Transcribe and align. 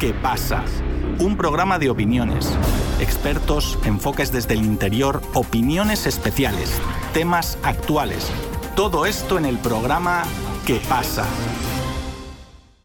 ¿Qué 0.00 0.14
pasa? 0.14 0.64
Un 1.18 1.36
programa 1.36 1.78
de 1.78 1.90
opiniones, 1.90 2.58
expertos, 3.02 3.78
enfoques 3.84 4.32
desde 4.32 4.54
el 4.54 4.64
interior, 4.64 5.20
opiniones 5.34 6.06
especiales, 6.06 6.80
temas 7.12 7.58
actuales. 7.62 8.32
Todo 8.74 9.04
esto 9.04 9.36
en 9.36 9.44
el 9.44 9.58
programa 9.58 10.22
¿Qué 10.66 10.80
pasa? 10.88 11.26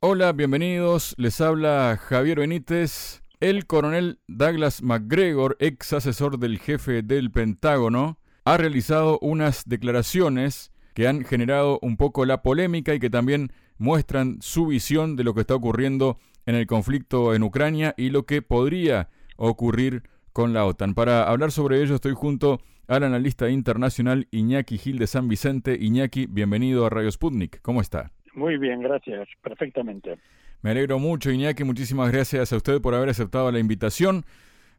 Hola, 0.01 0.33
bienvenidos. 0.33 1.15
Les 1.17 1.39
habla 1.39 1.97
Javier 2.04 2.39
Benítez. 2.39 3.21
El 3.39 3.65
coronel 3.65 4.19
Douglas 4.27 4.83
McGregor, 4.83 5.55
ex 5.61 5.93
asesor 5.93 6.37
del 6.37 6.59
jefe 6.59 7.01
del 7.01 7.31
Pentágono, 7.31 8.19
ha 8.43 8.57
realizado 8.57 9.19
unas 9.21 9.63
declaraciones 9.65 10.73
que 10.93 11.07
han 11.07 11.23
generado 11.23 11.79
un 11.81 11.95
poco 11.95 12.25
la 12.25 12.41
polémica 12.41 12.93
y 12.93 12.99
que 12.99 13.09
también 13.09 13.53
muestran 13.77 14.37
su 14.41 14.67
visión 14.67 15.15
de 15.15 15.23
lo 15.23 15.33
que 15.33 15.41
está 15.41 15.55
ocurriendo 15.55 16.20
en 16.45 16.55
el 16.55 16.67
conflicto 16.67 17.34
en 17.34 17.43
Ucrania 17.43 17.93
y 17.98 18.09
lo 18.09 18.25
que 18.25 18.41
podría 18.41 19.09
ocurrir 19.38 20.03
con 20.33 20.53
la 20.53 20.65
OTAN. 20.65 20.93
Para 20.93 21.23
hablar 21.29 21.51
sobre 21.51 21.81
ello 21.81 21.95
estoy 21.95 22.13
junto 22.13 22.59
al 22.87 23.03
analista 23.03 23.49
internacional 23.49 24.27
Iñaki 24.31 24.77
Gil 24.77 24.99
de 24.99 25.07
San 25.07 25.27
Vicente. 25.27 25.77
Iñaki, 25.79 26.27
bienvenido 26.27 26.85
a 26.85 26.89
Radio 26.89 27.11
Sputnik. 27.11 27.61
¿Cómo 27.61 27.81
está? 27.81 28.11
Muy 28.34 28.57
bien, 28.57 28.81
gracias. 28.81 29.27
Perfectamente. 29.41 30.17
Me 30.61 30.71
alegro 30.71 30.99
mucho, 30.99 31.31
Iñaki. 31.31 31.63
Muchísimas 31.63 32.11
gracias 32.11 32.51
a 32.51 32.57
usted 32.57 32.81
por 32.81 32.95
haber 32.95 33.09
aceptado 33.09 33.51
la 33.51 33.59
invitación. 33.59 34.25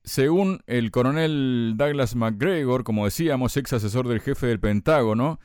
Según 0.05 0.60
el 0.66 0.91
coronel 0.91 1.74
Douglas 1.77 2.14
McGregor, 2.14 2.84
como 2.84 3.05
decíamos, 3.05 3.56
ex 3.56 3.72
asesor 3.72 4.06
del 4.06 4.20
jefe 4.20 4.46
del 4.46 4.60
Pentágono, 4.60 5.41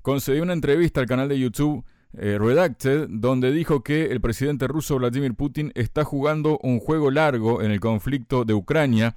concedió 0.00 0.42
una 0.42 0.52
entrevista 0.52 1.00
al 1.00 1.06
canal 1.06 1.28
de 1.28 1.38
YouTube 1.38 1.84
eh, 2.14 2.38
Redacted, 2.38 3.08
donde 3.08 3.52
dijo 3.52 3.82
que 3.82 4.06
el 4.06 4.20
presidente 4.20 4.66
ruso 4.66 4.96
Vladimir 4.96 5.34
Putin 5.34 5.72
está 5.74 6.04
jugando 6.04 6.58
un 6.62 6.80
juego 6.80 7.10
largo 7.10 7.62
en 7.62 7.70
el 7.70 7.80
conflicto 7.80 8.44
de 8.44 8.54
Ucrania. 8.54 9.16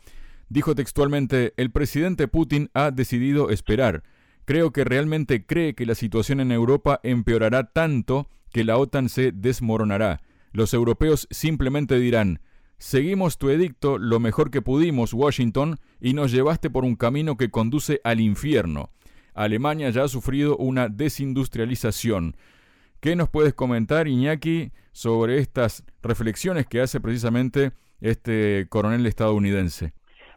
Dijo 0.50 0.76
textualmente, 0.76 1.54
el 1.58 1.72
presidente 1.72 2.28
Putin 2.28 2.70
ha 2.74 2.92
decidido 2.92 3.50
esperar. 3.50 4.04
Creo 4.46 4.72
que 4.72 4.84
realmente 4.84 5.46
cree 5.46 5.76
que 5.76 5.86
la 5.86 5.96
situación 5.96 6.40
en 6.40 6.52
Europa 6.52 7.00
empeorará 7.04 7.72
tanto 7.72 8.30
que 8.52 8.64
la 8.64 8.78
OTAN 8.78 9.08
se 9.10 9.32
desmoronará. 9.32 10.22
Los 10.52 10.74
europeos 10.74 11.28
simplemente 11.30 12.00
dirán, 12.00 12.42
seguimos 12.80 13.38
tu 13.38 13.50
edicto 13.50 14.00
lo 14.00 14.20
mejor 14.20 14.50
que 14.50 14.64
pudimos, 14.64 15.14
Washington, 15.14 15.78
y 16.02 16.14
nos 16.14 16.32
llevaste 16.32 16.70
por 16.70 16.84
un 16.84 16.96
camino 16.96 17.38
que 17.38 17.52
conduce 17.52 18.02
al 18.04 18.20
infierno. 18.20 18.90
Alemania 19.36 19.90
ya 19.92 20.04
ha 20.04 20.08
sufrido 20.08 20.58
una 20.58 20.90
desindustrialización. 20.90 22.36
¿Qué 23.02 23.16
nos 23.16 23.30
puedes 23.30 23.54
comentar, 23.54 24.10
Iñaki, 24.10 24.72
sobre 24.92 25.38
estas 25.38 25.86
reflexiones 26.04 26.68
que 26.68 26.82
hace 26.82 27.00
precisamente 27.00 27.72
este 28.02 28.68
coronel 28.68 29.06
estadounidense? 29.06 29.94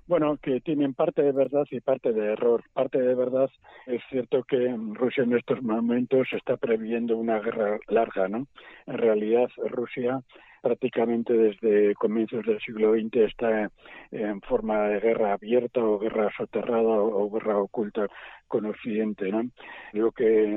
Bueno, 0.06 0.36
que 0.40 0.60
tienen 0.60 0.94
parte 0.94 1.22
de 1.22 1.32
verdad 1.32 1.64
y 1.72 1.80
parte 1.80 2.12
de 2.12 2.34
error. 2.34 2.62
Parte 2.72 3.00
de 3.00 3.16
verdad 3.16 3.50
es 3.86 4.00
cierto 4.10 4.44
que 4.44 4.72
Rusia 4.92 5.24
en 5.24 5.36
estos 5.36 5.60
momentos 5.60 6.28
está 6.32 6.56
previendo 6.56 7.16
una 7.16 7.40
guerra 7.40 7.80
larga, 7.88 8.28
¿no? 8.28 8.46
En 8.86 8.98
realidad, 8.98 9.48
Rusia 9.68 10.22
prácticamente 10.62 11.32
desde 11.32 11.94
comienzos 11.96 12.46
del 12.46 12.60
siglo 12.60 12.92
XX 12.94 13.16
está 13.16 13.70
en 14.12 14.40
forma 14.42 14.82
de 14.82 15.00
guerra 15.00 15.32
abierta 15.32 15.80
o 15.80 15.98
guerra 15.98 16.30
soterrada 16.36 16.82
o 16.82 17.28
guerra 17.30 17.58
oculta 17.58 18.06
con 18.52 18.66
Occidente. 18.66 19.32
¿no? 19.32 19.48
Lo 19.94 20.12
que 20.12 20.54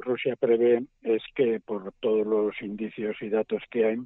Rusia 0.00 0.36
prevé 0.36 0.84
es 1.02 1.22
que, 1.34 1.60
por 1.60 1.92
todos 2.00 2.26
los 2.26 2.54
indicios 2.62 3.14
y 3.20 3.28
datos 3.28 3.62
que 3.70 3.84
hay, 3.84 3.98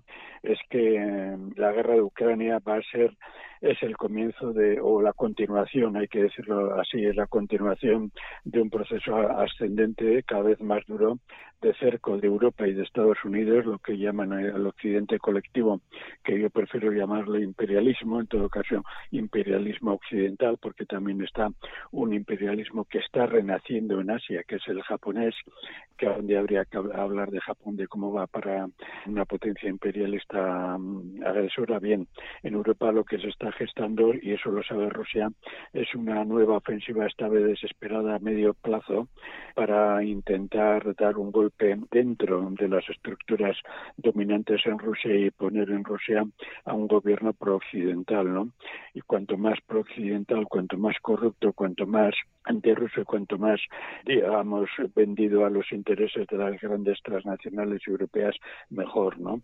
es 0.43 0.59
que 0.69 1.37
la 1.55 1.71
guerra 1.71 1.95
de 1.95 2.03
Ucrania 2.03 2.59
va 2.59 2.79
a 2.79 2.83
ser 2.91 3.17
es 3.61 3.83
el 3.83 3.97
comienzo 3.97 4.53
de 4.53 4.81
o 4.81 5.03
la 5.03 5.13
continuación, 5.13 5.97
hay 5.97 6.09
que 6.09 6.23
decirlo 6.23 6.81
así, 6.81 7.05
es 7.05 7.15
la 7.15 7.27
continuación 7.27 8.11
de 8.45 8.63
un 8.63 8.71
proceso 8.71 9.15
ascendente 9.17 10.23
cada 10.23 10.45
vez 10.45 10.61
más 10.61 10.85
duro 10.87 11.19
de 11.61 11.75
cerco 11.75 12.17
de 12.17 12.27
Europa 12.27 12.67
y 12.67 12.73
de 12.73 12.83
Estados 12.83 13.19
Unidos, 13.23 13.67
lo 13.67 13.79
que 13.79 13.99
llaman 13.99 14.33
el 14.33 14.67
occidente 14.67 15.19
colectivo, 15.19 15.83
que 16.25 16.41
yo 16.41 16.49
prefiero 16.49 16.91
llamarlo 16.91 17.39
imperialismo, 17.39 18.19
en 18.19 18.27
todo 18.29 18.49
caso 18.49 18.83
imperialismo 19.11 19.93
occidental, 19.93 20.57
porque 20.57 20.87
también 20.87 21.23
está 21.23 21.51
un 21.91 22.15
imperialismo 22.15 22.87
que 22.87 22.99
está 22.99 23.20
renaciendo 23.27 24.01
en 24.01 24.11
Asia, 24.11 24.43
que 24.47 24.57
es 24.57 24.69
el 24.69 24.83
japonés, 24.83 25.35
que 25.97 26.07
donde 26.07 26.39
habría 26.39 26.65
que 26.65 26.79
hablar 26.79 27.31
de 27.31 27.41
Japón, 27.41 27.77
de 27.77 27.87
cómo 27.87 28.13
va 28.13 28.27
para 28.27 28.69
una 29.07 29.25
potencia 29.25 29.69
imperialista 29.69 30.77
mm, 30.79 31.23
agresora. 31.25 31.79
Bien, 31.79 32.07
en 32.43 32.55
Europa 32.55 32.93
lo 32.93 33.05
que 33.05 33.19
se 33.19 33.29
está 33.29 33.53
gestando, 33.53 34.13
y 34.15 34.33
eso 34.33 34.51
lo 34.51 34.63
sabe 34.63 34.89
Rusia, 34.89 35.31
es 35.73 35.95
una 35.95 36.25
nueva 36.25 36.57
ofensiva, 36.57 37.07
esta 37.07 37.29
vez 37.29 37.45
desesperada 37.45 38.17
a 38.17 38.19
medio 38.19 38.55
plazo, 38.55 39.09
para 39.55 40.03
intentar 40.03 40.95
dar 40.97 41.19
un 41.19 41.31
golpe 41.31 41.77
dentro 41.91 42.51
de 42.51 42.69
las 42.69 42.89
estructuras 42.89 43.57
dominantes 43.97 44.65
en 44.65 44.79
Rusia 44.79 45.15
y 45.15 45.31
poner 45.31 45.71
en 45.71 45.85
Rusia 45.85 46.25
a 46.65 46.75
un 46.75 46.87
gobierno 46.87 47.33
pro-occidental, 47.33 48.33
¿no? 48.33 48.49
Y 48.95 49.01
cuanto 49.03 49.37
más 49.37 49.59
pro-occidental, 49.67 50.47
cuanto 50.49 50.77
más 50.79 50.97
corrupto, 51.01 51.53
cuanto 51.53 51.87
más 51.87 52.15
antirruso, 52.51 53.05
cuanto 53.05 53.39
más, 53.39 53.61
digamos, 54.05 54.69
vendido 54.95 55.47
a 55.47 55.51
los 55.51 55.71
intereses 55.73 56.27
de 56.27 56.37
las 56.37 56.61
grandes 56.61 56.99
transnacionales 57.03 57.81
europeas, 57.87 58.37
mejor, 58.69 59.19
¿no? 59.19 59.41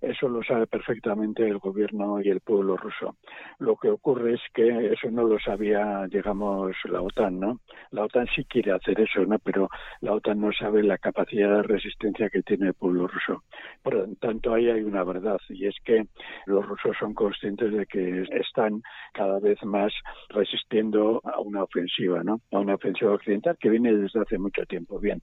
Eso 0.00 0.28
lo 0.28 0.42
sabe 0.42 0.66
perfectamente 0.66 1.46
el 1.46 1.58
gobierno 1.58 2.20
y 2.22 2.28
el 2.30 2.40
pueblo 2.40 2.76
ruso. 2.76 3.16
Lo 3.58 3.76
que 3.76 3.90
ocurre 3.90 4.34
es 4.34 4.40
que 4.54 4.92
eso 4.92 5.10
no 5.10 5.24
lo 5.24 5.38
sabía, 5.38 6.06
digamos, 6.08 6.74
la 6.84 7.02
OTAN, 7.02 7.40
¿no? 7.40 7.60
La 7.90 8.04
OTAN 8.04 8.26
sí 8.34 8.44
quiere 8.44 8.72
hacer 8.72 9.00
eso, 9.00 9.24
¿no? 9.26 9.38
Pero 9.38 9.68
la 10.00 10.14
OTAN 10.14 10.40
no 10.40 10.52
sabe 10.52 10.82
la 10.82 10.98
capacidad 10.98 11.56
de 11.56 11.62
resistencia 11.62 12.30
que 12.30 12.42
tiene 12.42 12.68
el 12.68 12.74
pueblo 12.74 13.06
ruso. 13.06 13.42
Por 13.82 13.94
lo 13.94 14.14
tanto, 14.16 14.54
ahí 14.54 14.68
hay 14.68 14.82
una 14.82 15.04
verdad, 15.04 15.38
y 15.48 15.66
es 15.66 15.76
que 15.84 16.06
los 16.46 16.66
rusos 16.66 16.96
son 16.98 17.14
conscientes 17.14 17.72
de 17.72 17.86
que 17.86 18.22
están 18.40 18.82
cada 19.12 19.38
vez 19.40 19.62
más 19.64 19.92
resistiendo 20.28 21.20
a 21.24 21.40
una 21.40 21.64
ofensiva, 21.64 22.22
¿no? 22.22 22.40
A 22.52 22.58
una 22.58 22.74
ofensiva 22.74 23.12
occidental 23.12 23.56
que 23.58 23.70
viene 23.70 23.94
desde 23.94 24.20
hace 24.20 24.38
mucho 24.38 24.64
tiempo. 24.66 24.98
Bien. 24.98 25.22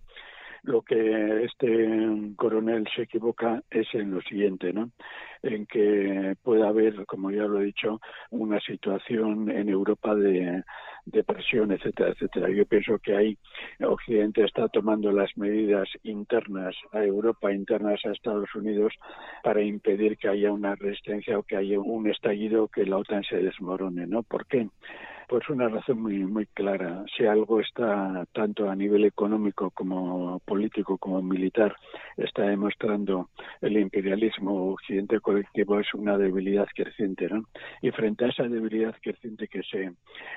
Lo 0.63 0.81
que 0.81 1.43
este 1.43 2.33
coronel 2.35 2.87
se 2.93 3.03
equivoca 3.03 3.61
es 3.69 3.87
en 3.93 4.11
lo 4.11 4.21
siguiente, 4.21 4.73
¿no? 4.73 4.89
En 5.43 5.65
que 5.65 6.35
puede 6.43 6.65
haber, 6.65 7.05
como 7.05 7.31
ya 7.31 7.43
lo 7.43 7.61
he 7.61 7.65
dicho, 7.65 8.01
una 8.31 8.59
situación 8.59 9.49
en 9.49 9.69
Europa 9.69 10.15
de, 10.15 10.63
de 11.05 11.23
presión, 11.23 11.71
etcétera, 11.71 12.09
etcétera. 12.09 12.49
Yo 12.49 12.65
pienso 12.65 12.97
que 12.99 13.15
ahí 13.15 13.37
Occidente 13.79 14.43
está 14.43 14.67
tomando 14.67 15.11
las 15.11 15.29
medidas 15.37 15.87
internas 16.03 16.75
a 16.91 17.03
Europa, 17.03 17.53
internas 17.53 18.01
a 18.05 18.11
Estados 18.11 18.53
Unidos, 18.55 18.93
para 19.43 19.61
impedir 19.61 20.17
que 20.17 20.27
haya 20.27 20.51
una 20.51 20.75
resistencia 20.75 21.37
o 21.39 21.43
que 21.43 21.55
haya 21.55 21.79
un 21.79 22.09
estallido 22.09 22.67
que 22.67 22.85
la 22.85 22.97
OTAN 22.97 23.23
se 23.23 23.37
desmorone, 23.37 24.05
¿no? 24.05 24.23
¿Por 24.23 24.45
qué? 24.47 24.67
Pues 25.27 25.49
una 25.49 25.67
razón 25.67 26.01
muy 26.03 26.19
muy 26.19 26.45
clara. 26.45 27.03
Si 27.17 27.25
algo 27.25 27.59
está 27.59 28.25
tanto 28.31 28.69
a 28.69 28.75
nivel 28.77 29.03
económico 29.03 29.71
como 29.71 30.39
político 30.39 30.97
como 30.97 31.21
militar 31.21 31.75
está 32.15 32.43
demostrando 32.43 33.29
el 33.59 33.77
imperialismo 33.77 34.71
occidente 34.71 35.19
colectivo 35.19 35.81
es 35.81 35.93
una 35.93 36.17
debilidad 36.17 36.65
creciente, 36.73 37.27
¿no? 37.27 37.43
Y 37.81 37.91
frente 37.91 38.23
a 38.23 38.29
esa 38.29 38.43
debilidad 38.43 38.95
creciente 39.01 39.49
que 39.49 39.63
se 39.63 39.91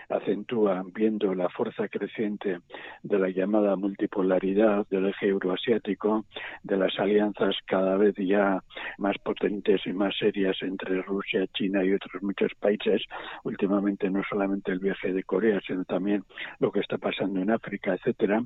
acentúa 0.08 0.82
viendo 0.92 1.36
la 1.36 1.48
fuerza 1.50 1.86
creciente 1.86 2.58
de 3.04 3.18
la 3.18 3.28
llamada 3.28 3.76
multipolaridad 3.76 4.88
del 4.88 5.06
eje 5.06 5.28
euroasiático, 5.28 6.24
de 6.64 6.76
las 6.76 6.98
alianzas 6.98 7.54
cada 7.64 7.96
vez 7.96 8.16
ya 8.16 8.60
más 8.98 9.16
potentes 9.18 9.86
y 9.86 9.92
más 9.92 10.16
serias 10.18 10.56
entre 10.62 11.00
Rusia, 11.02 11.47
China 11.54 11.84
y 11.84 11.92
otros 11.92 12.20
muchos 12.24 12.53
países, 12.59 13.03
últimamente 13.44 14.10
no 14.10 14.22
solamente 14.28 14.72
el 14.72 14.79
viaje 14.80 15.12
de 15.12 15.22
Corea, 15.22 15.60
sino 15.66 15.84
también 15.84 16.24
lo 16.59 16.72
que 16.72 16.80
está 16.80 16.98
pasando 16.98 17.41
en 17.41 17.50
África, 17.50 17.94
etcétera, 17.94 18.42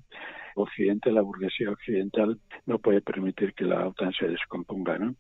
Occidente, 0.57 1.11
la 1.11 1.23
burguesía 1.23 1.71
occidental, 1.71 2.39
no 2.67 2.79
puede 2.79 3.01
permitir 3.01 3.55
que 3.55 3.65
la 3.65 3.87
OTAN 3.89 4.13
se 4.13 4.29
descomponga, 4.29 4.99
¿no? 4.99 5.15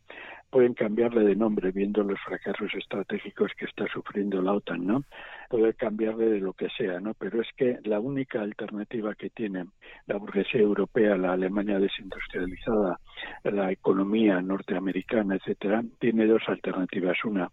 Pueden 0.55 0.75
cambiarle 0.75 1.25
de 1.25 1.35
nombre 1.35 1.73
viendo 1.73 2.05
los 2.05 2.21
fracasos 2.21 2.73
estratégicos 2.75 3.51
que 3.59 3.65
está 3.65 3.89
sufriendo 3.93 4.41
la 4.41 4.53
OTAN, 4.53 4.87
¿no? 4.87 5.03
Puede 5.51 5.75
cambiarle 5.75 6.27
de 6.27 6.39
lo 6.39 6.53
que 6.53 6.69
sea, 6.79 7.01
¿no? 7.01 7.13
Pero 7.15 7.43
es 7.43 7.49
que 7.57 7.81
la 7.83 7.99
única 7.99 8.41
alternativa 8.41 9.17
que 9.17 9.31
tiene 9.31 9.65
la 10.07 10.17
burguesía 10.17 10.61
europea, 10.61 11.17
la 11.17 11.33
Alemania 11.33 11.81
desindustrializada, 11.81 13.01
la 13.43 13.73
economía 13.73 14.41
norteamericana, 14.43 15.35
etcétera, 15.35 15.83
tiene 15.99 16.25
dos 16.25 16.43
alternativas. 16.47 17.17
Una, 17.25 17.51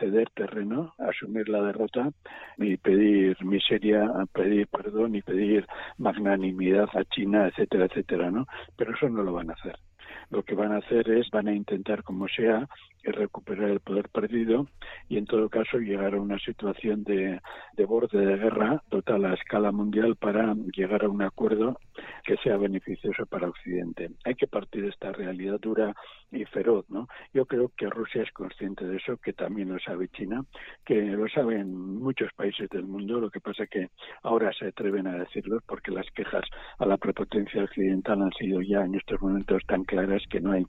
ceder 0.00 0.30
terreno, 0.30 0.94
asumir 0.96 1.50
la 1.50 1.60
derrota 1.60 2.08
y 2.56 2.78
pedir 2.78 3.36
miseria, 3.44 4.10
pedir 4.32 4.68
perdón 4.68 5.16
y 5.16 5.20
pedir 5.20 5.66
magnanimidad 5.98 6.88
a 6.94 7.04
China, 7.04 7.48
etcétera, 7.48 7.84
etcétera, 7.84 8.30
¿no? 8.30 8.46
Pero 8.74 8.94
eso 8.94 9.06
no 9.10 9.22
lo 9.22 9.34
van 9.34 9.50
a 9.50 9.52
hacer 9.52 9.78
lo 10.30 10.42
que 10.42 10.54
van 10.54 10.72
a 10.72 10.78
hacer 10.78 11.10
es 11.10 11.30
van 11.30 11.48
a 11.48 11.54
intentar 11.54 12.02
como 12.02 12.28
sea 12.28 12.68
recuperar 13.12 13.70
el 13.70 13.80
poder 13.80 14.08
perdido 14.08 14.66
y 15.08 15.18
en 15.18 15.26
todo 15.26 15.48
caso 15.48 15.78
llegar 15.78 16.14
a 16.14 16.20
una 16.20 16.38
situación 16.38 17.04
de, 17.04 17.40
de 17.76 17.84
borde 17.84 18.24
de 18.24 18.36
guerra 18.36 18.82
total 18.88 19.24
a 19.24 19.34
escala 19.34 19.72
mundial 19.72 20.16
para 20.16 20.54
llegar 20.74 21.04
a 21.04 21.08
un 21.08 21.22
acuerdo 21.22 21.78
que 22.24 22.36
sea 22.38 22.56
beneficioso 22.56 23.26
para 23.26 23.48
Occidente. 23.48 24.10
Hay 24.24 24.34
que 24.34 24.46
partir 24.46 24.82
de 24.82 24.88
esta 24.88 25.12
realidad 25.12 25.58
dura 25.60 25.94
y 26.30 26.44
feroz, 26.44 26.88
¿no? 26.90 27.08
Yo 27.32 27.46
creo 27.46 27.72
que 27.76 27.88
Rusia 27.88 28.22
es 28.22 28.30
consciente 28.32 28.84
de 28.84 28.96
eso, 28.96 29.16
que 29.16 29.32
también 29.32 29.70
lo 29.70 29.78
sabe 29.78 30.08
China, 30.08 30.44
que 30.84 31.00
lo 31.00 31.26
saben 31.28 31.74
muchos 31.74 32.32
países 32.34 32.68
del 32.70 32.84
mundo, 32.84 33.20
lo 33.20 33.30
que 33.30 33.40
pasa 33.40 33.66
que 33.66 33.88
ahora 34.22 34.52
se 34.52 34.66
atreven 34.66 35.06
a 35.06 35.18
decirlo 35.18 35.60
porque 35.66 35.90
las 35.90 36.06
quejas 36.10 36.44
a 36.78 36.86
la 36.86 36.96
prepotencia 36.96 37.64
occidental 37.64 38.22
han 38.22 38.32
sido 38.32 38.60
ya 38.60 38.84
en 38.84 38.94
estos 38.94 39.20
momentos 39.22 39.62
tan 39.66 39.84
claras 39.84 40.22
que 40.28 40.40
no 40.40 40.52
hay 40.52 40.66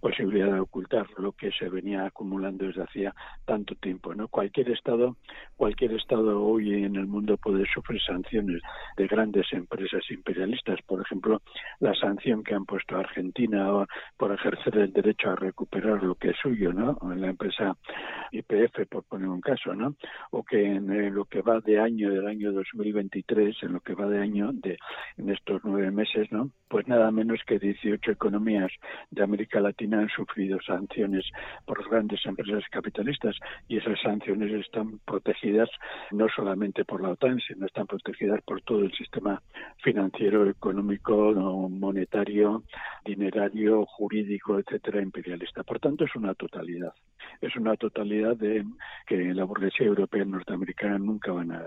posibilidad 0.00 0.52
de 0.52 0.60
ocultar 0.60 1.06
lo 1.18 1.32
que 1.32 1.50
se 1.52 1.68
venía 1.82 2.06
acumulando 2.06 2.66
desde 2.66 2.82
hacía 2.82 3.14
tanto 3.44 3.74
tiempo, 3.74 4.14
¿no? 4.14 4.28
Cualquier 4.28 4.70
estado, 4.70 5.16
cualquier 5.56 5.92
estado 5.94 6.42
hoy 6.42 6.84
en 6.84 6.96
el 6.96 7.06
mundo 7.06 7.36
puede 7.36 7.64
sufrir 7.72 8.00
sanciones 8.02 8.62
de 8.96 9.06
grandes 9.06 9.46
empresas 9.52 10.02
imperialistas, 10.10 10.80
por 10.86 11.02
ejemplo, 11.02 11.42
la 11.80 11.94
sanción 11.94 12.44
que 12.44 12.54
han 12.54 12.64
puesto 12.64 12.96
a 12.96 13.00
Argentina 13.00 13.68
por 14.16 14.32
ejercer 14.32 14.76
el 14.78 14.92
derecho 14.92 15.30
a 15.30 15.36
recuperar 15.36 16.02
lo 16.02 16.14
que 16.14 16.30
es 16.30 16.36
suyo, 16.40 16.72
¿no? 16.72 16.96
La 17.16 17.28
empresa 17.28 17.76
IPF, 18.30 18.86
por 18.88 19.04
poner 19.04 19.28
un 19.28 19.40
caso, 19.40 19.74
¿no? 19.74 19.94
O 20.30 20.42
que 20.42 20.64
en 20.64 20.90
eh, 20.90 21.10
lo 21.10 21.24
que 21.24 21.42
va 21.42 21.60
de 21.60 21.78
año, 21.78 22.10
del 22.10 22.26
año 22.26 22.52
2023, 22.52 23.56
en 23.62 23.72
lo 23.72 23.80
que 23.80 23.94
va 23.94 24.06
de 24.06 24.20
año, 24.20 24.50
de 24.52 24.78
en 25.16 25.30
estos 25.30 25.60
nueve 25.64 25.90
meses, 25.90 26.30
¿no? 26.30 26.50
Pues 26.68 26.86
nada 26.88 27.10
menos 27.10 27.40
que 27.46 27.58
18 27.58 28.10
economías 28.10 28.70
de 29.10 29.22
América 29.22 29.60
Latina 29.60 30.00
han 30.00 30.08
sufrido 30.08 30.58
sanciones 30.62 31.24
por 31.64 31.88
grandes 31.88 32.24
empresas 32.26 32.64
capitalistas 32.70 33.36
y 33.68 33.78
esas 33.78 34.00
sanciones 34.00 34.52
están 34.52 34.98
protegidas 35.04 35.68
no 36.10 36.26
solamente 36.28 36.84
por 36.84 37.02
la 37.02 37.10
OTAN, 37.10 37.40
sino 37.40 37.66
están 37.66 37.86
protegidas 37.86 38.40
por 38.42 38.62
todo 38.62 38.80
el 38.80 38.92
sistema 38.92 39.42
financiero, 39.82 40.48
económico, 40.48 41.32
monetario, 41.68 42.62
dinerario, 43.04 43.86
jurídico, 43.86 44.58
etcétera, 44.58 45.00
imperialista. 45.00 45.62
Por 45.62 45.78
tanto, 45.80 46.04
es 46.04 46.14
una 46.16 46.34
totalidad. 46.34 46.92
Es 47.40 47.56
una 47.56 47.76
totalidad 47.76 48.36
de 48.36 48.64
que 49.06 49.16
la 49.34 49.44
burguesía 49.44 49.86
europea 49.86 50.22
y 50.22 50.26
norteamericana 50.26 50.98
nunca 50.98 51.32
van 51.32 51.52
a 51.52 51.62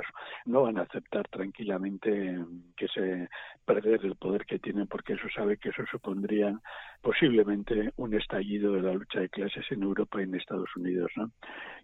no 0.45 0.63
van 0.63 0.77
a 0.77 0.83
aceptar 0.83 1.27
tranquilamente 1.27 2.38
que 2.75 2.88
se 2.88 3.30
perder 3.65 4.06
el 4.06 4.15
poder 4.15 4.45
que 4.45 4.59
tienen 4.59 4.88
porque 4.88 5.13
eso 5.13 5.27
sabe 5.36 5.57
que 5.57 5.69
eso 5.69 5.83
supondría 5.89 6.59
posiblemente 7.01 7.91
un 7.98 8.13
estallido 8.13 8.74
de 8.74 8.81
la 8.81 8.94
lucha 8.94 9.19
de 9.19 9.30
clases 9.30 9.65
Europa 9.86 10.20
y 10.20 10.24
en 10.24 10.36
Estados 10.36 10.70
Unidos, 10.76 11.12
¿no? 11.16 11.32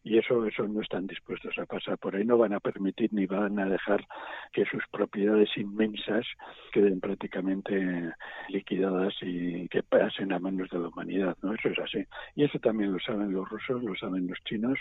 Y 0.03 0.17
eso 0.17 0.45
eso 0.45 0.67
no 0.67 0.81
están 0.81 1.07
dispuestos 1.07 1.57
a 1.57 1.65
pasar 1.65 1.97
por 1.97 2.15
ahí, 2.15 2.25
no 2.25 2.37
van 2.37 2.53
a 2.53 2.59
permitir 2.59 3.13
ni 3.13 3.25
van 3.27 3.59
a 3.59 3.65
dejar 3.65 4.05
que 4.51 4.65
sus 4.65 4.83
propiedades 4.91 5.49
inmensas 5.57 6.25
queden 6.71 6.99
prácticamente 6.99 8.13
liquidadas 8.49 9.13
y 9.21 9.67
que 9.69 9.83
pasen 9.83 10.33
a 10.33 10.39
manos 10.39 10.69
de 10.69 10.79
la 10.79 10.87
humanidad, 10.87 11.37
¿no? 11.41 11.53
Eso 11.53 11.69
es 11.69 11.79
así. 11.79 12.05
Y 12.35 12.43
eso 12.43 12.59
también 12.59 12.91
lo 12.91 12.99
saben 12.99 13.31
los 13.31 13.47
rusos, 13.47 13.83
lo 13.83 13.95
saben 13.95 14.27
los 14.27 14.39
chinos 14.43 14.79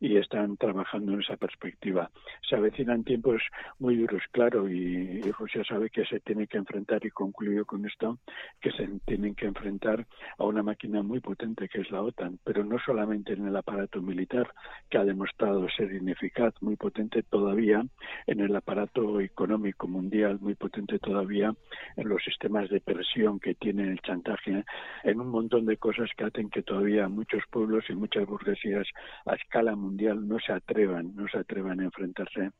y 0.00 0.16
están 0.16 0.56
trabajando 0.56 1.12
en 1.12 1.20
esa 1.20 1.36
perspectiva. 1.36 2.10
Se 2.48 2.56
avecinan 2.56 3.04
tiempos 3.04 3.42
muy 3.78 3.96
duros, 3.96 4.22
claro, 4.30 4.68
y, 4.68 5.22
Rusia 5.32 5.62
sabe 5.64 5.90
que 5.90 6.04
se 6.04 6.20
tiene 6.20 6.46
que 6.46 6.56
enfrentar, 6.56 7.04
y 7.04 7.10
concluyo 7.10 7.64
con 7.64 7.84
esto, 7.86 8.18
que 8.60 8.70
se 8.72 8.86
tienen 9.04 9.34
que 9.34 9.46
enfrentar 9.46 10.06
a 10.38 10.44
una 10.44 10.62
máquina 10.62 11.02
muy 11.02 11.20
potente 11.20 11.68
que 11.68 11.80
es 11.80 11.90
la 11.90 12.02
OTAN, 12.02 12.38
no 12.64 12.78
solamente 12.78 13.32
en 13.32 13.46
el 13.46 13.56
aparato 13.56 14.00
militar, 14.00 14.48
que 14.88 14.98
ha 14.98 15.04
demostrado 15.04 15.68
ser 15.70 15.92
ineficaz, 15.92 16.54
muy 16.60 16.76
potente 16.76 17.22
todavía 17.22 17.84
en 18.26 18.40
el 18.40 18.54
aparato 18.54 19.20
económico 19.20 19.88
mundial, 19.88 20.38
muy 20.40 20.54
potente 20.54 20.98
todavía 20.98 21.54
en 21.96 22.08
los 22.08 22.22
sistemas 22.22 22.68
de 22.70 22.80
presión 22.80 23.40
que 23.40 23.54
tiene 23.54 23.90
el 23.90 24.00
chantaje, 24.00 24.64
en 25.04 25.20
un 25.20 25.28
montón 25.28 25.66
de 25.66 25.76
cosas 25.76 26.10
que 26.16 26.24
hacen 26.24 26.50
que 26.50 26.62
todavía 26.62 27.08
muchos 27.08 27.42
pueblos 27.50 27.84
y 27.88 27.94
muchas 27.94 28.26
burguesías 28.26 28.86
a 29.24 29.34
escala 29.34 29.76
mundial 29.76 30.26
no 30.26 30.38
se 30.38 30.52
atrevan, 30.52 31.14
no 31.14 31.26
se 31.28 31.38
atrevan 31.38 31.80
a 31.80 31.84
enfrentarse 31.84 32.50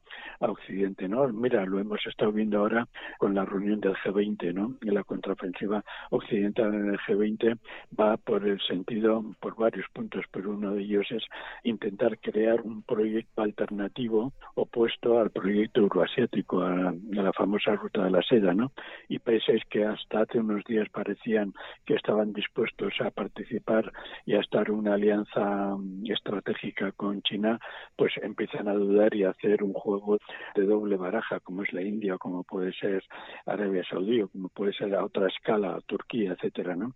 a 0.40 0.46
Occidente, 0.46 1.08
¿no? 1.08 1.28
Mira, 1.28 1.64
lo 1.64 1.78
hemos 1.78 2.04
estado 2.06 2.32
viendo 2.32 2.58
ahora 2.58 2.86
con 3.18 3.34
la 3.34 3.44
reunión 3.44 3.80
del 3.80 3.94
G20, 3.94 4.52
¿no? 4.54 4.76
Y 4.82 4.90
la 4.90 5.04
contraofensiva 5.04 5.84
occidental 6.10 6.74
en 6.74 6.90
el 6.90 6.98
G20 6.98 7.58
va 7.98 8.16
por 8.16 8.46
el 8.46 8.60
sentido, 8.60 9.24
por 9.40 9.56
varios 9.56 9.85
puntos, 9.92 10.24
pero 10.30 10.50
uno 10.50 10.74
de 10.74 10.82
ellos 10.82 11.06
es 11.10 11.22
intentar 11.64 12.18
crear 12.18 12.60
un 12.62 12.82
proyecto 12.82 13.42
alternativo 13.42 14.32
opuesto 14.54 15.18
al 15.18 15.30
proyecto 15.30 15.80
euroasiático, 15.80 16.62
a, 16.62 16.94
la 17.10 17.32
famosa 17.32 17.72
ruta 17.74 18.04
de 18.04 18.10
la 18.10 18.22
seda, 18.22 18.54
¿no? 18.54 18.72
Y 19.08 19.18
países 19.18 19.62
que 19.70 19.84
hasta 19.84 20.20
hace 20.20 20.38
unos 20.38 20.64
días 20.64 20.88
parecían 20.90 21.54
que 21.84 21.94
estaban 21.94 22.32
dispuestos 22.32 22.94
a 23.00 23.10
participar 23.10 23.92
y 24.24 24.34
a 24.34 24.40
estar 24.40 24.70
una 24.70 24.94
alianza 24.94 25.76
estratégica 26.04 26.92
con 26.92 27.22
China, 27.22 27.58
pues 27.96 28.12
empiezan 28.22 28.68
a 28.68 28.74
dudar 28.74 29.14
y 29.14 29.24
a 29.24 29.30
hacer 29.30 29.62
un 29.62 29.72
juego 29.72 30.18
de 30.54 30.66
doble 30.66 30.96
baraja, 30.96 31.40
como 31.40 31.62
es 31.62 31.72
la 31.72 31.82
India, 31.82 32.18
como 32.18 32.44
puede 32.44 32.72
ser 32.74 33.02
Arabia 33.46 33.84
Saudí, 33.88 34.22
o 34.22 34.28
como 34.28 34.48
puede 34.48 34.72
ser 34.72 34.94
a 34.94 35.04
otra 35.04 35.28
escala 35.28 35.80
Turquía, 35.86 36.32
etcétera, 36.32 36.76
¿no? 36.76 36.94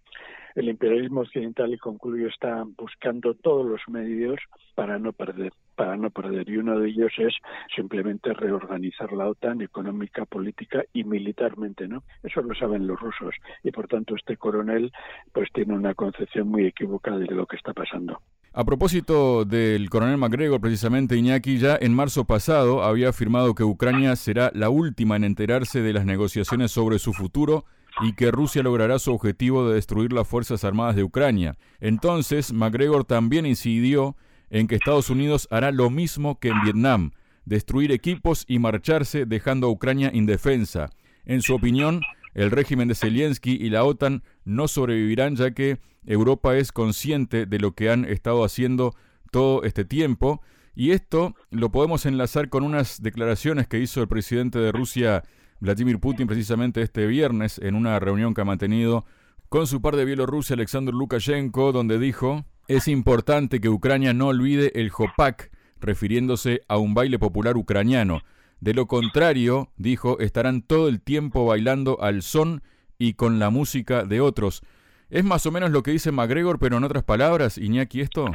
El 0.54 0.68
imperialismo 0.68 1.20
occidental, 1.20 1.72
y 1.72 1.78
concluyo, 1.78 2.28
está 2.28 2.64
buscando 2.76 3.34
todos 3.34 3.66
los 3.66 3.80
medios 3.88 4.38
para 4.74 4.98
no 4.98 5.12
perder, 5.12 5.52
para 5.76 5.96
no 5.96 6.10
perder. 6.10 6.48
Y 6.48 6.56
uno 6.56 6.78
de 6.78 6.88
ellos 6.88 7.12
es 7.18 7.34
simplemente 7.74 8.32
reorganizar 8.32 9.12
la 9.12 9.28
OTAN 9.28 9.62
económica, 9.62 10.24
política 10.24 10.82
y 10.92 11.04
militarmente, 11.04 11.86
¿no? 11.86 12.02
Eso 12.22 12.42
lo 12.42 12.54
saben 12.54 12.86
los 12.86 12.98
rusos. 12.98 13.34
Y 13.62 13.70
por 13.70 13.86
tanto, 13.86 14.14
este 14.16 14.36
coronel, 14.36 14.90
pues 15.32 15.48
tiene 15.52 15.74
una 15.74 15.94
concepción 15.94 16.48
muy 16.48 16.66
equivocada 16.66 17.18
de 17.18 17.34
lo 17.34 17.46
que 17.46 17.56
está 17.56 17.72
pasando. 17.72 18.20
A 18.52 18.64
propósito 18.64 19.44
del 19.44 19.88
coronel 19.90 20.16
MacGregor, 20.16 20.60
precisamente 20.60 21.16
Iñaki 21.16 21.58
ya 21.58 21.78
en 21.80 21.94
marzo 21.94 22.24
pasado 22.24 22.82
había 22.82 23.10
afirmado 23.10 23.54
que 23.54 23.62
Ucrania 23.62 24.16
será 24.16 24.50
la 24.54 24.70
última 24.70 25.14
en 25.14 25.22
enterarse 25.22 25.82
de 25.82 25.92
las 25.92 26.04
negociaciones 26.04 26.72
sobre 26.72 26.98
su 26.98 27.12
futuro 27.12 27.64
y 28.02 28.14
que 28.14 28.30
Rusia 28.30 28.62
logrará 28.62 28.98
su 28.98 29.12
objetivo 29.12 29.68
de 29.68 29.74
destruir 29.74 30.12
las 30.12 30.26
Fuerzas 30.26 30.64
Armadas 30.64 30.96
de 30.96 31.02
Ucrania. 31.02 31.56
Entonces, 31.80 32.52
MacGregor 32.52 33.04
también 33.04 33.46
incidió 33.46 34.16
en 34.50 34.66
que 34.66 34.76
Estados 34.76 35.10
Unidos 35.10 35.46
hará 35.50 35.70
lo 35.70 35.90
mismo 35.90 36.38
que 36.38 36.48
en 36.48 36.60
Vietnam, 36.62 37.12
destruir 37.44 37.92
equipos 37.92 38.44
y 38.48 38.58
marcharse 38.58 39.26
dejando 39.26 39.68
a 39.68 39.70
Ucrania 39.70 40.10
indefensa. 40.12 40.90
En 41.24 41.42
su 41.42 41.54
opinión, 41.54 42.00
el 42.34 42.50
régimen 42.50 42.88
de 42.88 42.94
Zelensky 42.94 43.52
y 43.52 43.70
la 43.70 43.84
OTAN 43.84 44.22
no 44.44 44.68
sobrevivirán 44.68 45.36
ya 45.36 45.52
que 45.52 45.78
Europa 46.06 46.56
es 46.56 46.72
consciente 46.72 47.46
de 47.46 47.58
lo 47.58 47.72
que 47.72 47.90
han 47.90 48.04
estado 48.04 48.44
haciendo 48.44 48.94
todo 49.30 49.62
este 49.64 49.84
tiempo. 49.84 50.40
Y 50.74 50.92
esto 50.92 51.34
lo 51.50 51.70
podemos 51.70 52.06
enlazar 52.06 52.48
con 52.48 52.62
unas 52.62 53.02
declaraciones 53.02 53.66
que 53.66 53.80
hizo 53.80 54.00
el 54.00 54.08
presidente 54.08 54.58
de 54.58 54.72
Rusia, 54.72 55.24
Vladimir 55.60 56.00
Putin, 56.00 56.26
precisamente 56.26 56.80
este 56.80 57.06
viernes, 57.06 57.58
en 57.58 57.74
una 57.74 57.98
reunión 57.98 58.32
que 58.32 58.40
ha 58.40 58.46
mantenido 58.46 59.04
con 59.50 59.66
su 59.66 59.82
par 59.82 59.96
de 59.96 60.06
Bielorrusia, 60.06 60.54
Alexander 60.54 60.94
Lukashenko, 60.94 61.72
donde 61.72 61.98
dijo, 61.98 62.44
es 62.66 62.88
importante 62.88 63.60
que 63.60 63.68
Ucrania 63.68 64.14
no 64.14 64.28
olvide 64.28 64.72
el 64.80 64.90
Jopak, 64.90 65.50
refiriéndose 65.80 66.62
a 66.68 66.78
un 66.78 66.94
baile 66.94 67.18
popular 67.18 67.56
ucraniano. 67.56 68.22
De 68.60 68.74
lo 68.74 68.86
contrario, 68.86 69.70
dijo, 69.76 70.18
estarán 70.18 70.62
todo 70.62 70.88
el 70.88 71.00
tiempo 71.00 71.44
bailando 71.44 72.00
al 72.00 72.22
son 72.22 72.62
y 72.98 73.14
con 73.14 73.38
la 73.38 73.50
música 73.50 74.04
de 74.04 74.20
otros. 74.20 74.62
Es 75.10 75.24
más 75.24 75.44
o 75.46 75.50
menos 75.50 75.72
lo 75.72 75.82
que 75.82 75.90
dice 75.90 76.12
MacGregor, 76.12 76.58
pero 76.58 76.76
en 76.76 76.84
otras 76.84 77.02
palabras, 77.02 77.58
Iñaki, 77.58 78.00
esto. 78.00 78.26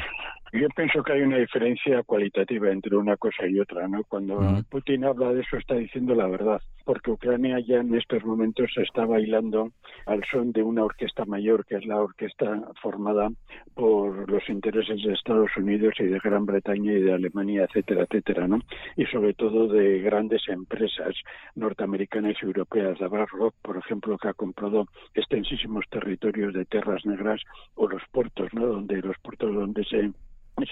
Yo 0.56 0.70
pienso 0.70 1.04
que 1.04 1.12
hay 1.12 1.22
una 1.22 1.38
diferencia 1.38 2.02
cualitativa 2.04 2.72
entre 2.72 2.96
una 2.96 3.18
cosa 3.18 3.46
y 3.46 3.60
otra, 3.60 3.90
¿no? 3.90 4.06
Cuando 4.06 4.40
Putin 4.70 5.04
habla 5.04 5.34
de 5.34 5.42
eso 5.42 5.58
está 5.58 5.76
diciendo 5.76 6.16
la 6.16 6.28
verdad, 6.28 6.62
porque 6.86 7.12
Ucrania 7.12 7.60
ya 7.60 7.80
en 7.82 7.94
estos 7.94 8.24
momentos 8.24 8.72
está 8.78 9.06
bailando 9.06 9.72
al 10.06 10.24
son 10.32 10.54
de 10.54 10.64
una 10.64 10.86
orquesta 10.86 11.26
mayor, 11.26 11.66
que 11.66 11.76
es 11.76 11.86
la 11.86 12.00
orquesta 12.00 12.62
formada 12.82 13.30
por 13.74 14.32
los 14.32 14.48
intereses 14.48 15.04
de 15.04 15.12
Estados 15.12 15.52
Unidos 15.58 15.96
y 16.00 16.06
de 16.06 16.20
Gran 16.20 16.46
Bretaña 16.46 16.94
y 16.94 17.02
de 17.02 17.14
Alemania, 17.14 17.66
etcétera, 17.66 18.04
etcétera, 18.04 18.48
¿no? 18.48 18.60
Y 18.96 19.06
sobre 19.08 19.34
todo 19.34 19.68
de 19.68 20.00
grandes 20.00 20.48
empresas 20.48 21.16
norteamericanas 21.56 22.36
y 22.42 22.46
europeas, 22.46 23.02
la 23.02 23.10
BlackRock, 23.10 23.56
por 23.62 23.76
ejemplo, 23.76 24.18
que 24.18 24.30
ha 24.30 24.34
comprado 24.34 24.88
extensísimos 25.16 25.84
territorios 25.90 26.54
de 26.54 26.64
tierras 26.64 27.06
negras 27.06 27.42
o 27.74 27.90
los 27.90 28.04
puertos, 28.14 28.54
¿no? 28.54 28.68
Donde 28.68 29.02
los 29.02 29.18
puertos 29.20 29.54
donde 29.54 29.84
se 29.84 30.12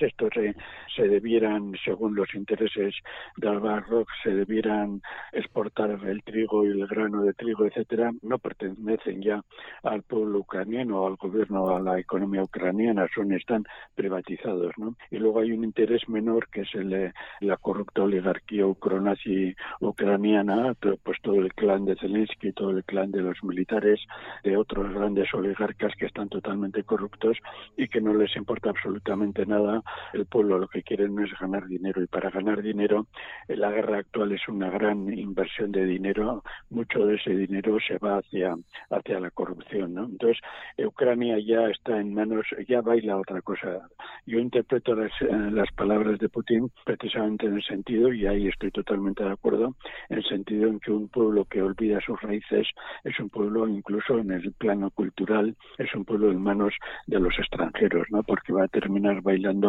estos 0.01 0.29
se, 0.33 0.55
se, 0.95 1.07
debieran, 1.07 1.73
según 1.83 2.15
los 2.15 2.33
intereses 2.33 2.95
del 3.37 3.61
Rock, 3.61 4.09
se 4.23 4.31
debieran 4.31 5.01
exportar 5.31 5.99
el 6.05 6.23
trigo 6.23 6.65
y 6.65 6.69
el 6.69 6.87
grano 6.87 7.23
de 7.23 7.33
trigo, 7.33 7.65
etcétera, 7.65 8.11
no 8.21 8.39
pertenecen 8.39 9.21
ya 9.21 9.41
al 9.83 10.03
pueblo 10.03 10.39
ucraniano 10.39 11.05
al 11.05 11.15
gobierno 11.15 11.75
a 11.75 11.79
la 11.79 11.99
economía 11.99 12.43
ucraniana, 12.43 13.07
son 13.13 13.31
están 13.33 13.63
privatizados, 13.95 14.71
¿no? 14.77 14.95
Y 15.11 15.17
luego 15.17 15.39
hay 15.39 15.51
un 15.51 15.63
interés 15.63 16.07
menor 16.07 16.47
que 16.49 16.61
es 16.61 16.73
el, 16.75 17.13
la 17.41 17.57
corrupta 17.57 18.03
oligarquía 18.03 18.65
ucronazi 18.65 19.55
ucraniana, 19.81 20.73
pues 21.03 21.17
todo 21.21 21.35
el 21.35 21.53
clan 21.53 21.85
de 21.85 21.95
Zelensky, 21.95 22.53
todo 22.53 22.71
el 22.71 22.83
clan 22.83 23.11
de 23.11 23.21
los 23.21 23.43
militares, 23.43 23.99
de 24.43 24.57
otros 24.57 24.93
grandes 24.93 25.33
oligarcas 25.33 25.93
que 25.95 26.05
están 26.05 26.29
totalmente 26.29 26.83
corruptos 26.83 27.37
y 27.77 27.87
que 27.87 28.01
no 28.01 28.13
les 28.13 28.35
importa 28.35 28.69
absolutamente 28.69 29.45
nada 29.45 29.72
el 30.13 30.25
pueblo 30.25 30.59
lo 30.59 30.67
que 30.67 30.83
quiere 30.83 31.07
no 31.09 31.23
es 31.23 31.31
ganar 31.39 31.65
dinero 31.67 32.01
y 32.01 32.07
para 32.07 32.29
ganar 32.29 32.61
dinero 32.61 33.07
eh, 33.47 33.55
la 33.55 33.71
guerra 33.71 33.99
actual 33.99 34.31
es 34.33 34.47
una 34.47 34.69
gran 34.69 35.11
inversión 35.17 35.71
de 35.71 35.85
dinero, 35.85 36.43
mucho 36.69 37.05
de 37.05 37.15
ese 37.15 37.31
dinero 37.31 37.77
se 37.87 37.97
va 37.97 38.17
hacia 38.17 38.55
hacia 38.89 39.19
la 39.19 39.31
corrupción, 39.31 39.93
¿no? 39.93 40.05
Entonces 40.05 40.39
Ucrania 40.77 41.37
ya 41.39 41.67
está 41.69 41.99
en 41.99 42.13
manos, 42.13 42.45
ya 42.67 42.81
baila 42.81 43.17
otra 43.17 43.41
cosa. 43.41 43.87
Yo 44.25 44.39
interpreto 44.39 44.95
las, 44.95 45.11
eh, 45.21 45.51
las 45.51 45.71
palabras 45.73 46.19
de 46.19 46.29
Putin 46.29 46.69
precisamente 46.85 47.45
en 47.45 47.55
el 47.55 47.63
sentido 47.63 48.13
y 48.13 48.25
ahí 48.27 48.47
estoy 48.47 48.71
totalmente 48.71 49.23
de 49.23 49.31
acuerdo, 49.31 49.75
en 50.09 50.17
el 50.17 50.23
sentido 50.25 50.67
en 50.67 50.79
que 50.79 50.91
un 50.91 51.07
pueblo 51.09 51.45
que 51.45 51.61
olvida 51.61 51.99
sus 52.01 52.19
raíces 52.21 52.67
es 53.03 53.19
un 53.19 53.29
pueblo 53.29 53.67
incluso 53.67 54.19
en 54.19 54.31
el 54.31 54.51
plano 54.53 54.91
cultural 54.91 55.55
es 55.77 55.93
un 55.95 56.05
pueblo 56.05 56.31
en 56.31 56.41
manos 56.41 56.73
de 57.07 57.19
los 57.19 57.37
extranjeros, 57.37 58.07
¿no? 58.09 58.23
Porque 58.23 58.53
va 58.53 58.65
a 58.65 58.67
terminar 58.67 59.21
bailando 59.21 59.62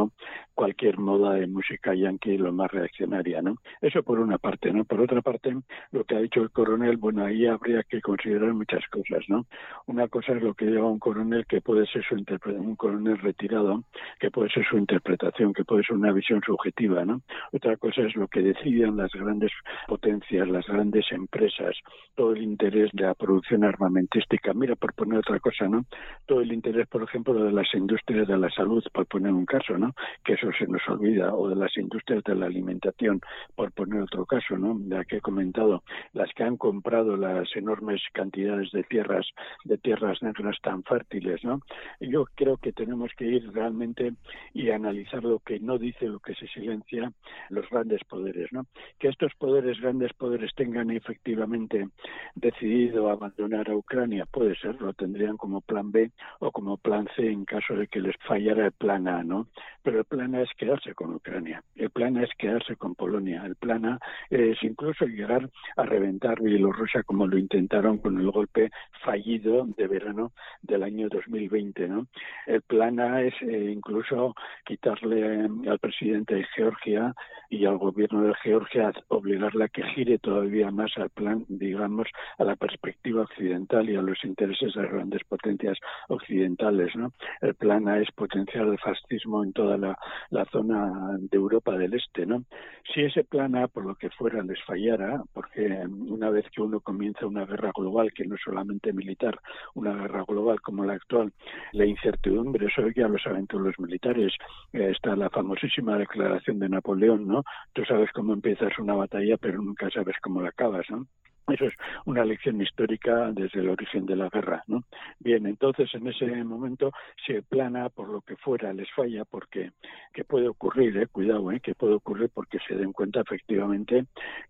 cualquier 0.55 0.99
moda 0.99 1.35
de 1.35 1.47
música 1.47 1.95
yankee 1.95 2.39
lo 2.39 2.53
más 2.53 2.71
reaccionaria, 2.71 3.43
¿no? 3.43 3.57
Eso 3.81 4.03
por 4.03 4.21
una 4.21 4.39
parte, 4.39 4.73
¿no? 4.73 4.85
Por 4.85 5.01
otra 5.01 5.21
parte, 5.21 5.55
lo 5.91 6.05
que 6.05 6.17
ha 6.17 6.21
dicho 6.21 6.41
el 6.41 6.51
coronel, 6.51 6.97
bueno, 6.97 7.25
ahí 7.25 7.47
habría 7.47 7.83
que 7.83 8.01
considerar 8.01 8.55
muchas 8.55 8.87
cosas, 8.89 9.25
¿no? 9.29 9.47
Una 9.87 10.09
cosa 10.09 10.33
es 10.33 10.43
lo 10.43 10.55
que 10.55 10.67
lleva 10.67 10.89
un 10.89 10.99
coronel 10.99 11.45
que 11.47 11.61
puede 11.61 11.87
ser 11.87 12.05
su 12.05 12.17
interpretación, 12.17 12.67
un 12.67 12.77
coronel 12.77 13.19
retirado, 13.19 13.83
que 14.21 14.31
puede 14.31 14.49
ser 14.51 14.65
su 14.65 14.79
interpretación, 14.79 15.53
que 15.53 15.65
puede 15.65 15.83
ser 15.83 15.97
una 15.97 16.13
visión 16.13 16.41
subjetiva, 16.45 17.05
¿no? 17.05 17.23
Otra 17.53 17.77
cosa 17.77 18.03
es 18.03 18.15
lo 18.15 18.29
que 18.29 18.41
deciden 18.41 18.97
las 18.97 19.13
grandes 19.13 19.51
potencias, 19.87 20.49
las 20.49 20.67
grandes 20.67 21.11
empresas, 21.11 21.77
todo 22.15 22.33
el 22.33 22.43
interés 22.43 22.91
de 22.93 23.05
la 23.05 23.15
producción 23.15 23.65
armamentística. 23.65 24.53
Mira, 24.55 24.77
por 24.77 24.95
poner 24.95 25.19
otra 25.19 25.41
cosa, 25.41 25.69
¿no? 25.69 25.85
Todo 26.27 26.41
el 26.41 26.53
interés, 26.53 26.87
por 26.89 27.03
ejemplo, 27.03 27.35
de 27.35 27.53
las 27.53 27.73
industrias 27.75 28.29
de 28.29 28.39
la 28.39 28.51
salud, 28.51 28.85
por 28.93 29.07
poner 29.07 29.33
un 29.33 29.47
caso, 29.47 29.77
¿no? 29.79 29.84
Que 30.25 30.35
eso 30.35 30.51
se 30.59 30.67
nos 30.67 30.87
olvida, 30.89 31.35
o 31.35 31.49
de 31.49 31.57
las 31.57 31.77
industrias 31.77 32.23
de 32.25 32.35
la 32.35 32.47
alimentación, 32.47 33.21
por 33.55 33.73
poner 33.73 34.03
otro 34.03 34.25
caso, 34.27 34.57
¿no? 34.57 34.79
La 34.87 35.05
que 35.05 35.17
he 35.17 35.21
comentado, 35.21 35.83
las 36.13 36.33
que 36.35 36.45
han 36.45 36.57
comprado 36.57 37.17
las 37.17 37.55
enormes 37.57 38.03
cantidades 38.13 38.71
de 38.73 38.85
tierras, 38.85 39.27
de 39.65 39.79
tierras 39.79 40.23
negras 40.23 40.57
tan 40.63 40.83
fértiles, 40.85 41.45
¿no? 41.45 41.61
Yo 42.01 42.25
creo 42.35 42.57
que 42.57 42.73
tenemos 42.73 43.11
que 43.17 43.27
ir 43.27 43.53
realmente 43.53 44.13
y 44.53 44.71
analizar 44.71 45.23
lo 45.25 45.41
que 45.41 45.61
no 45.61 45.79
dice, 45.79 46.07
lo 46.07 46.21
que 46.21 46.35
se 46.35 46.47
silencia, 46.49 47.13
los 47.51 47.69
grandes 47.71 48.03
poderes, 48.05 48.53
¿no? 48.53 48.67
Que 48.99 49.09
estos 49.09 49.33
poderes, 49.39 49.81
grandes 49.81 50.13
poderes, 50.15 50.55
tengan 50.55 50.91
efectivamente 50.91 51.89
decidido 52.35 53.11
abandonar 53.11 53.71
a 53.71 53.77
Ucrania, 53.77 54.27
puede 54.27 54.57
ser, 54.57 54.81
lo 54.81 54.93
tendrían 54.93 55.37
como 55.37 55.61
plan 55.61 55.91
B 55.91 56.11
o 56.41 56.51
como 56.51 56.77
plan 56.77 57.09
C 57.17 57.31
en 57.31 57.45
caso 57.45 57.75
de 57.75 57.89
que 57.89 58.01
les 58.01 58.17
fallara 58.27 58.67
el 58.67 58.73
plan 58.73 59.09
A, 59.09 59.23
¿no? 59.23 59.49
Pero 59.85 59.99
el 59.99 60.05
plan 60.07 60.35
A 60.35 60.41
es 60.41 60.51
quedarse 60.57 60.95
con 60.95 61.15
Ucrania, 61.15 61.63
el 61.77 61.91
plan 61.91 62.17
A 62.17 62.25
es 62.25 62.31
quedarse 62.39 62.75
con 62.75 62.95
Polonia, 62.95 63.45
el 63.45 63.55
plan 63.55 63.85
A 63.85 63.99
es 64.31 64.57
incluso 64.63 65.05
llegar 65.05 65.51
a 65.77 65.83
reventar 65.85 66.41
Bielorrusia 66.41 67.03
como 67.03 67.27
lo 67.27 67.39
intentaron 67.39 67.99
con 67.99 68.19
el 68.19 68.31
golpe 68.31 68.71
fallido 69.05 69.67
de 69.77 69.87
verano 69.87 70.33
del 70.63 70.83
año 70.83 71.09
2020, 71.11 71.89
¿no? 71.89 72.07
El 72.47 72.63
plan 72.63 72.99
A 72.99 73.23
es 73.23 73.35
eh, 73.43 73.71
incluso 73.71 74.35
quitarle 74.65 75.45
eh, 75.45 75.49
al 75.69 75.79
presidente 75.79 76.35
de 76.37 76.45
Georgia 76.57 77.15
y 77.51 77.67
al 77.67 77.79
gobierno 77.79 78.23
de 78.23 78.35
Georgia 78.43 78.93
obligarle 79.09 79.65
a 79.65 79.69
que 79.69 79.83
gire 79.95 80.19
todavía 80.19 80.71
más 80.71 80.93
al 80.97 81.11
plan, 81.11 81.45
digamos, 81.49 82.09
a 82.39 82.45
la 82.45 82.57
perspectiva 82.57 83.23
occidental 83.23 83.89
y 83.89 83.97
a 83.97 84.03
los 84.03 84.25
intereses 84.25 84.75
de 84.75 84.83
las 84.83 84.91
grandes 84.91 85.23
potencias 85.25 85.79
occidentales, 86.09 86.97
¿no? 86.97 87.13
El 87.43 87.55
plan 87.55 87.87
A 87.89 88.01
es 88.01 88.11
potenciar 88.13 88.67
el 88.67 88.79
fascismo 88.79 89.45
en 89.45 89.53
toda 89.53 89.74
la, 89.77 90.45
zona 90.51 91.17
de 91.19 91.37
Europa 91.37 91.77
del 91.77 91.95
Este, 91.95 92.27
¿no? 92.27 92.45
Si 92.93 93.01
ese 93.01 93.25
plan 93.25 93.57
A, 93.57 93.69
por 93.69 93.85
lo 93.85 93.95
que 93.95 94.11
fuera, 94.11 94.43
les 94.43 94.63
fallara, 94.65 95.23
porque 95.33 95.83
una 95.87 96.31
vez 96.31 96.45
que 96.55 96.63
uno 96.63 96.81
comienza 96.81 97.27
una 97.27 97.47
guerra 97.47 97.73
global, 97.75 98.13
que 98.13 98.27
no 98.27 98.35
es 98.35 98.41
solamente 98.45 98.93
militar, 98.93 99.39
una 99.75 99.95
guerra 99.95 100.25
global 100.27 100.61
como 100.61 100.85
la 100.85 100.95
actual, 100.95 101.33
la 101.73 101.87
incertidumbre, 101.87 102.67
eso 102.67 102.83
ya 102.95 103.09
lo 103.09 103.19
saben 103.19 103.47
todos 103.47 103.65
los 103.65 103.79
militares, 103.79 104.33
eh, 104.73 104.91
está 104.91 105.17
la 105.17 105.31
famosísima 105.31 105.97
declaración 105.99 106.59
de 106.59 106.69
Napoleón, 106.69 107.27
¿no? 107.27 107.43
Tú 107.73 107.85
sabes 107.85 108.11
cómo 108.13 108.33
empiezas 108.33 108.79
una 108.79 108.95
batalla, 108.95 109.37
pero 109.39 109.61
nunca 109.61 109.89
sabes 109.91 110.17
cómo 110.23 110.43
la 110.43 110.51
acabas, 110.51 110.87
¿no? 110.91 111.07
Eso 111.49 111.67
es 111.67 111.75
una 112.07 112.25
lección 112.25 112.61
histórica 112.61 113.31
desde 113.33 113.61
el 113.61 113.69
origen 113.69 114.07
de 114.07 114.17
la 114.17 114.31
guerra, 114.31 114.63
¿no? 114.67 114.85
Bien, 115.19 115.47
entonces 115.47 115.95
en 115.95 116.07
ese 116.07 116.27
momento 116.43 116.91
se 117.27 117.43
plana 117.43 117.91
por 117.91 118.09
lo 118.09 118.23
que 118.23 118.37
fuera 118.37 118.73
les 118.73 118.91
falla 118.93 119.25
porque 119.25 119.73
que 120.13 120.25
puede 120.25 120.49
ocurrir, 120.49 120.97
eh, 120.97 121.07
cuidado, 121.07 121.53
eh, 121.53 121.61
que 121.61 121.75
puede 121.75 121.95
ocurrir 121.95 122.31
porque 122.33 122.59
se 122.67 122.75
den 122.75 122.93
cuenta 122.93 123.21
efectivamente 123.21 124.07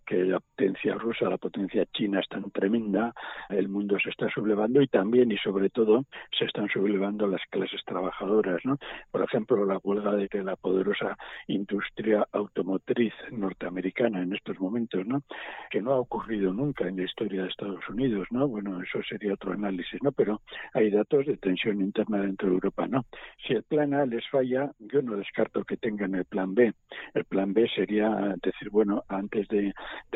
que 0.07 0.25
la 0.25 0.39
potencia 0.39 0.95
rusa, 0.95 1.29
la 1.29 1.39
potencia 1.39 1.85
china 1.87 2.21
es 2.21 2.29
tan 2.29 2.51
tremenda, 2.51 3.13
el 3.49 3.69
mundo 3.69 3.99
se 3.99 4.11
está 4.11 4.29
sublevando 4.29 4.81
y 4.81 4.87
también 4.87 5.33
y 5.33 5.39
sobre 5.39 5.71
todo 5.71 6.05
se 6.39 6.45
están 6.45 6.69
sublevando 6.69 7.27
las 7.27 7.43
clases 7.51 7.83
trabajadoras, 7.85 8.61
¿no? 8.65 8.79
Por 9.11 9.23
ejemplo, 9.23 9.65
la 9.65 9.79
huelga 9.83 10.13
de 10.13 10.29
la 10.45 10.57
poderosa 10.57 11.17
industria 11.49 12.27
automotriz 12.33 13.15
norteamericana 13.33 14.23
en 14.23 14.35
estos 14.35 14.61
momentos, 14.61 15.07
¿no? 15.07 15.23
Que 15.71 15.81
no 15.81 15.93
ha 15.93 15.99
ocurrido 15.99 16.53
nunca 16.53 16.84
en 16.85 16.97
la 16.97 17.05
historia 17.05 17.43
de 17.43 17.49
Estados 17.49 17.89
Unidos, 17.89 18.27
¿no? 18.31 18.49
Bueno, 18.49 18.83
eso 18.83 19.01
sería 19.09 19.35
otro 19.35 19.53
análisis, 19.53 20.03
¿no? 20.03 20.13
Pero 20.13 20.41
hay 20.73 20.91
datos 20.91 21.27
de 21.27 21.37
tensión 21.37 21.81
interna 21.81 22.21
dentro 22.21 22.49
de 22.49 22.55
Europa, 22.55 22.87
¿no? 22.87 23.05
Si 23.47 23.55
el 23.55 23.63
plan 23.63 23.95
A 23.95 24.07
les 24.07 24.27
falla, 24.29 24.71
yo 24.79 25.03
no 25.03 25.17
descarto 25.17 25.65
que 25.65 25.77
tengan 25.77 26.15
el 26.15 26.25
plan 26.25 26.55
B. 26.55 26.73
El 27.15 27.25
plan 27.25 27.53
B 27.53 27.69
sería 27.75 28.35
decir, 28.43 28.71
bueno, 28.71 29.03
antes 29.09 29.49
de, 29.49 29.73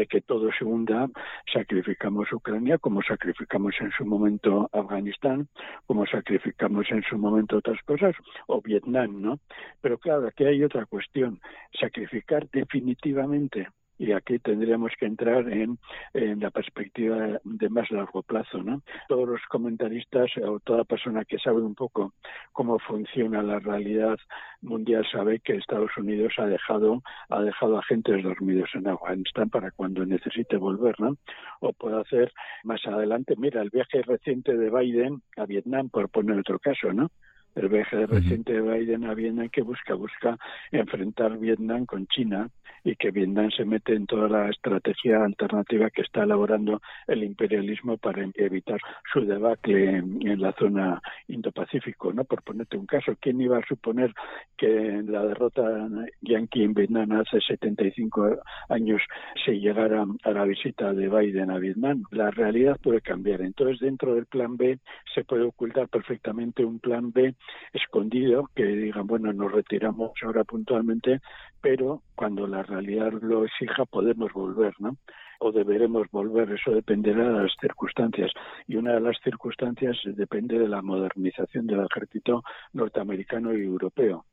que 0.09 0.21
todo 0.23 0.51
se 0.53 0.65
hunda, 0.65 1.09
sacrificamos 1.53 2.33
Ucrania 2.33 2.79
como 2.79 3.03
sacrificamos 3.03 3.75
en 3.81 3.91
su 3.91 4.05
momento 4.05 4.69
Afganistán, 4.73 5.49
como 5.87 6.07
sacrificamos 6.07 6.87
en 6.91 7.03
su 7.03 7.19
momento 7.19 7.59
otras 7.59 7.81
cosas, 7.83 8.15
o 8.47 8.61
Vietnam, 8.63 9.21
¿no? 9.21 9.39
Pero 9.81 9.99
claro, 9.99 10.29
aquí 10.29 10.45
hay 10.45 10.63
otra 10.63 10.87
cuestión. 10.87 11.41
Sacrificar 11.79 12.49
definitivamente 12.51 13.69
y 13.99 14.13
aquí 14.13 14.39
tendríamos 14.39 14.93
que 14.99 15.07
entrar 15.07 15.49
en, 15.53 15.79
en, 16.15 16.41
la 16.41 16.51
perspectiva 16.51 17.41
de 17.43 17.69
más 17.69 17.91
largo 17.91 18.23
plazo. 18.23 18.63
¿no? 18.63 18.83
Todos 19.09 19.29
los 19.29 19.41
comentaristas 19.49 20.31
o 20.43 20.61
toda 20.61 20.85
persona 20.85 21.25
que 21.25 21.39
sabe 21.39 21.61
un 21.61 21.75
poco 21.75 22.15
cómo 22.53 22.79
funciona 22.79 23.43
la 23.43 23.59
realidad 23.59 24.17
mundial 24.61 25.07
sabe 25.11 25.41
que 25.41 25.57
Estados 25.57 25.91
Unidos 25.97 26.35
ha 26.39 26.47
dejado, 26.47 27.03
ha 27.29 27.43
dejado 27.43 27.79
agentes 27.79 28.23
dormidos 28.23 28.71
en 28.75 28.89
Afganistán 28.89 29.51
para 29.51 29.73
cuando 29.73 30.07
necesite 30.07 30.57
volver. 30.57 30.95
¿no? 31.01 31.17
O 31.61 31.73
puede 31.73 32.01
hacer 32.01 32.33
más 32.65 32.85
adelante, 32.87 33.35
mira, 33.37 33.63
el 33.63 33.71
viaje 33.71 34.03
reciente 34.03 34.57
de 34.57 34.71
Biden 34.71 35.23
a 35.37 35.45
Vietnam, 35.45 35.89
por 35.89 36.09
poner 36.09 36.39
otro 36.39 36.59
caso, 36.59 36.93
¿no? 36.93 37.11
El 37.59 37.69
viaje 37.69 38.07
reciente 38.07 38.53
de 38.53 38.61
Biden 38.61 39.05
a 39.05 39.15
Vietnam 39.15 39.49
que 39.49 39.63
busca 39.63 39.95
busca 39.95 40.39
enfrentar 40.71 41.39
Vietnam 41.39 41.87
con 41.87 42.07
China 42.07 42.49
y 42.85 42.97
que 42.97 43.11
Vietnam 43.11 43.51
se 43.51 43.65
mete 43.65 43.95
en 43.95 44.07
toda 44.07 44.29
la 44.29 44.49
estrategia 44.49 45.25
alternativa 45.25 45.91
que 45.91 46.03
está 46.03 46.23
elaborando 46.23 46.81
el 47.07 47.25
imperialismo 47.25 47.99
para 47.99 48.27
evitar 48.35 48.81
su 49.13 49.25
debacle 49.25 49.97
en, 49.97 50.41
la 50.41 50.53
zona 50.53 51.03
Indo-Pacífico, 51.27 52.13
¿no? 52.13 52.25
Por 52.25 52.43
ponerte 52.43 52.77
un 52.77 52.87
caso, 52.87 53.17
¿quién 53.21 53.41
iba 53.41 53.59
a 53.59 53.67
suponer 53.67 54.15
que 54.57 55.03
la 55.05 55.25
derrota 55.25 55.89
yanqui 56.21 56.63
en 56.63 56.75
Vietnam 56.75 57.13
hace 57.13 57.41
75 57.41 58.39
años 58.69 59.03
se 59.45 59.59
llegara 59.59 60.07
a 60.23 60.31
la 60.31 60.45
visita 60.45 60.93
de 60.93 61.09
Biden 61.09 61.51
a 61.51 61.59
Vietnam? 61.59 62.05
La 62.11 62.31
realidad 62.31 62.79
puede 62.81 63.01
cambiar. 63.01 63.43
Entonces, 63.43 63.81
dentro 63.81 64.15
del 64.15 64.27
plan 64.27 64.57
B 64.57 64.79
se 65.15 65.25
puede 65.25 65.43
ocultar 65.43 65.89
perfectamente 65.89 66.65
un 66.65 66.79
plan 66.79 67.11
B 67.13 67.35
escondido 67.73 68.49
que 68.55 68.65
digan, 68.65 69.07
bueno, 69.07 69.33
nos 69.33 69.53
retiramos 69.53 70.13
ahora 70.23 70.45
puntualmente, 70.45 71.21
pero 71.61 72.03
cuando 72.15 72.47
la 72.47 72.63
realidad 72.63 73.13
lo 73.13 73.45
exija 73.45 73.85
podemos 73.85 74.33
volver, 74.33 74.75
¿no? 74.79 74.97
O 75.41 75.53
deberemos 75.53 76.11
volver, 76.11 76.51
eso 76.53 76.73
dependerá 76.73 77.29
de 77.29 77.43
las 77.43 77.53
circunstancias. 77.61 78.33
Y 78.67 78.77
una 78.77 78.95
de 78.95 79.01
las 79.01 79.17
circunstancias 79.23 79.97
depende 80.05 80.59
de 80.59 80.69
la 80.69 80.83
modernización 80.83 81.67
del 81.67 81.87
ejército 81.91 82.43
norteamericano 82.73 83.57
y 83.57 83.63
europeo 83.63 84.25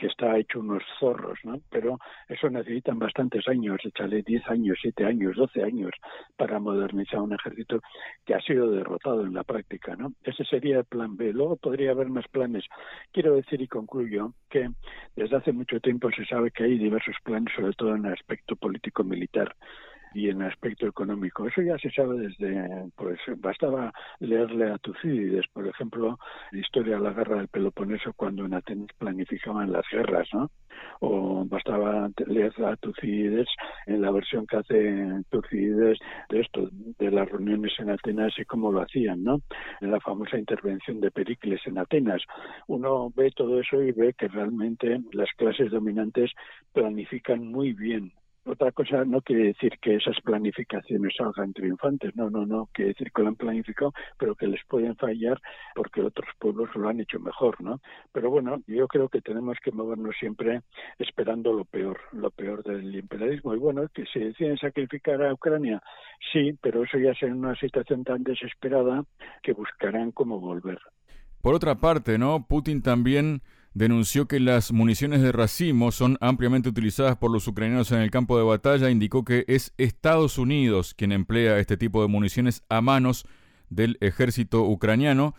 que 0.00 0.06
está 0.06 0.38
hecho 0.38 0.60
unos 0.60 0.82
zorros, 0.98 1.38
¿no? 1.44 1.60
Pero 1.68 1.98
eso 2.26 2.48
necesitan 2.48 2.98
bastantes 2.98 3.46
años, 3.46 3.78
échale 3.84 4.22
10 4.22 4.48
años, 4.48 4.78
7 4.80 5.04
años, 5.04 5.36
12 5.36 5.62
años 5.62 5.90
para 6.38 6.58
modernizar 6.58 7.20
un 7.20 7.34
ejército 7.34 7.80
que 8.24 8.34
ha 8.34 8.40
sido 8.40 8.70
derrotado 8.70 9.26
en 9.26 9.34
la 9.34 9.44
práctica, 9.44 9.96
¿no? 9.96 10.14
Ese 10.22 10.44
sería 10.44 10.78
el 10.78 10.84
plan 10.86 11.18
B. 11.18 11.34
Luego 11.34 11.56
podría 11.56 11.90
haber 11.90 12.08
más 12.08 12.26
planes. 12.28 12.64
Quiero 13.12 13.34
decir 13.34 13.60
y 13.60 13.68
concluyo 13.68 14.32
que 14.48 14.70
desde 15.16 15.36
hace 15.36 15.52
mucho 15.52 15.78
tiempo 15.80 16.10
se 16.10 16.24
sabe 16.24 16.50
que 16.50 16.64
hay 16.64 16.78
diversos 16.78 17.16
planes, 17.22 17.52
sobre 17.54 17.74
todo 17.74 17.94
en 17.94 18.06
el 18.06 18.14
aspecto 18.14 18.56
político-militar 18.56 19.54
y 20.14 20.28
en 20.28 20.42
aspecto 20.42 20.86
económico. 20.86 21.46
Eso 21.46 21.62
ya 21.62 21.78
se 21.78 21.90
sabe 21.90 22.18
desde, 22.18 22.90
pues 22.96 23.18
bastaba 23.38 23.92
leerle 24.18 24.70
a 24.70 24.78
Tucídides, 24.78 25.46
por 25.52 25.66
ejemplo, 25.66 26.18
la 26.50 26.60
historia 26.60 26.96
de 26.96 27.02
la 27.02 27.12
guerra 27.12 27.36
del 27.36 27.48
Peloponeso 27.48 28.12
cuando 28.14 28.44
en 28.44 28.54
Atenas 28.54 28.88
planificaban 28.98 29.72
las 29.72 29.84
guerras, 29.90 30.28
¿no? 30.32 30.50
O 31.00 31.44
bastaba 31.46 32.08
leer 32.26 32.52
a 32.64 32.76
Tucídides 32.76 33.48
en 33.86 34.00
la 34.00 34.10
versión 34.10 34.46
que 34.46 34.56
hace 34.56 35.22
Tucídides 35.30 35.98
de 36.28 36.40
esto, 36.40 36.68
de 36.72 37.10
las 37.10 37.28
reuniones 37.28 37.72
en 37.78 37.90
Atenas 37.90 38.32
y 38.38 38.44
cómo 38.44 38.72
lo 38.72 38.82
hacían, 38.82 39.22
¿no? 39.22 39.40
En 39.80 39.90
la 39.90 40.00
famosa 40.00 40.38
intervención 40.38 41.00
de 41.00 41.10
Pericles 41.10 41.60
en 41.66 41.78
Atenas. 41.78 42.22
Uno 42.66 43.10
ve 43.14 43.30
todo 43.34 43.60
eso 43.60 43.82
y 43.82 43.92
ve 43.92 44.14
que 44.14 44.28
realmente 44.28 45.00
las 45.12 45.30
clases 45.36 45.70
dominantes 45.70 46.30
planifican 46.72 47.46
muy 47.46 47.72
bien 47.72 48.12
otra 48.44 48.72
cosa 48.72 49.04
no 49.04 49.20
quiere 49.20 49.48
decir 49.48 49.78
que 49.80 49.96
esas 49.96 50.20
planificaciones 50.22 51.14
salgan 51.16 51.52
triunfantes, 51.52 52.16
no, 52.16 52.30
no, 52.30 52.46
no, 52.46 52.68
quiere 52.72 52.92
decir 52.92 53.12
que 53.12 53.22
lo 53.22 53.28
han 53.28 53.36
planificado, 53.36 53.92
pero 54.18 54.34
que 54.34 54.46
les 54.46 54.64
pueden 54.66 54.96
fallar 54.96 55.40
porque 55.74 56.02
otros 56.02 56.28
pueblos 56.38 56.70
lo 56.74 56.88
han 56.88 57.00
hecho 57.00 57.20
mejor, 57.20 57.60
¿no? 57.60 57.80
Pero 58.12 58.30
bueno, 58.30 58.62
yo 58.66 58.88
creo 58.88 59.08
que 59.08 59.20
tenemos 59.20 59.58
que 59.62 59.72
movernos 59.72 60.14
siempre 60.18 60.62
esperando 60.98 61.52
lo 61.52 61.64
peor, 61.64 62.00
lo 62.12 62.30
peor 62.30 62.62
del 62.62 62.94
imperialismo. 62.94 63.54
Y 63.54 63.58
bueno, 63.58 63.86
que 63.92 64.04
se 64.06 64.20
deciden 64.20 64.56
sacrificar 64.56 65.22
a 65.22 65.34
Ucrania, 65.34 65.82
sí, 66.32 66.58
pero 66.60 66.84
eso 66.84 66.98
ya 66.98 67.12
es 67.12 67.22
en 67.22 67.34
una 67.34 67.54
situación 67.56 68.04
tan 68.04 68.22
desesperada 68.22 69.04
que 69.42 69.52
buscarán 69.52 70.12
cómo 70.12 70.40
volver. 70.40 70.78
Por 71.42 71.54
otra 71.54 71.76
parte, 71.76 72.18
¿no? 72.18 72.46
Putin 72.46 72.82
también 72.82 73.42
denunció 73.74 74.26
que 74.26 74.40
las 74.40 74.72
municiones 74.72 75.22
de 75.22 75.32
racimo 75.32 75.92
son 75.92 76.18
ampliamente 76.20 76.68
utilizadas 76.68 77.16
por 77.16 77.30
los 77.30 77.46
ucranianos 77.46 77.92
en 77.92 78.00
el 78.00 78.10
campo 78.10 78.36
de 78.36 78.44
batalla, 78.44 78.90
indicó 78.90 79.24
que 79.24 79.44
es 79.48 79.72
Estados 79.78 80.38
Unidos 80.38 80.94
quien 80.94 81.12
emplea 81.12 81.58
este 81.58 81.76
tipo 81.76 82.02
de 82.02 82.08
municiones 82.08 82.62
a 82.68 82.80
manos 82.80 83.26
del 83.68 83.96
ejército 84.00 84.62
ucraniano, 84.62 85.34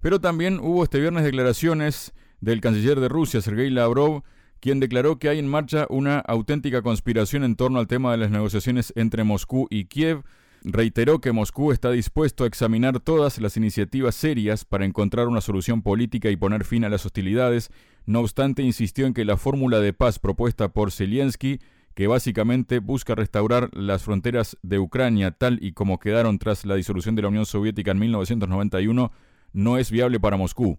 pero 0.00 0.20
también 0.20 0.58
hubo 0.60 0.84
este 0.84 1.00
viernes 1.00 1.24
declaraciones 1.24 2.14
del 2.40 2.60
canciller 2.60 3.00
de 3.00 3.08
Rusia, 3.08 3.42
Sergei 3.42 3.70
Lavrov, 3.70 4.22
quien 4.60 4.80
declaró 4.80 5.18
que 5.18 5.28
hay 5.28 5.38
en 5.38 5.48
marcha 5.48 5.86
una 5.90 6.18
auténtica 6.20 6.82
conspiración 6.82 7.44
en 7.44 7.56
torno 7.56 7.78
al 7.78 7.86
tema 7.86 8.12
de 8.12 8.18
las 8.18 8.30
negociaciones 8.30 8.92
entre 8.96 9.24
Moscú 9.24 9.66
y 9.70 9.84
Kiev, 9.84 10.22
reiteró 10.68 11.20
que 11.20 11.30
Moscú 11.30 11.70
está 11.70 11.92
dispuesto 11.92 12.42
a 12.42 12.48
examinar 12.48 12.98
todas 12.98 13.40
las 13.40 13.56
iniciativas 13.56 14.16
serias 14.16 14.64
para 14.64 14.84
encontrar 14.84 15.28
una 15.28 15.40
solución 15.40 15.80
política 15.80 16.28
y 16.28 16.36
poner 16.36 16.64
fin 16.64 16.84
a 16.84 16.88
las 16.88 17.06
hostilidades, 17.06 17.70
no 18.04 18.18
obstante 18.20 18.64
insistió 18.64 19.06
en 19.06 19.14
que 19.14 19.24
la 19.24 19.36
fórmula 19.36 19.78
de 19.78 19.92
paz 19.92 20.18
propuesta 20.18 20.72
por 20.72 20.90
Zelensky, 20.90 21.60
que 21.94 22.08
básicamente 22.08 22.80
busca 22.80 23.14
restaurar 23.14 23.70
las 23.74 24.02
fronteras 24.02 24.58
de 24.62 24.80
Ucrania 24.80 25.30
tal 25.30 25.62
y 25.62 25.70
como 25.70 26.00
quedaron 26.00 26.38
tras 26.38 26.66
la 26.66 26.74
disolución 26.74 27.14
de 27.14 27.22
la 27.22 27.28
Unión 27.28 27.46
Soviética 27.46 27.92
en 27.92 28.00
1991, 28.00 29.12
no 29.52 29.78
es 29.78 29.92
viable 29.92 30.18
para 30.18 30.36
Moscú. 30.36 30.76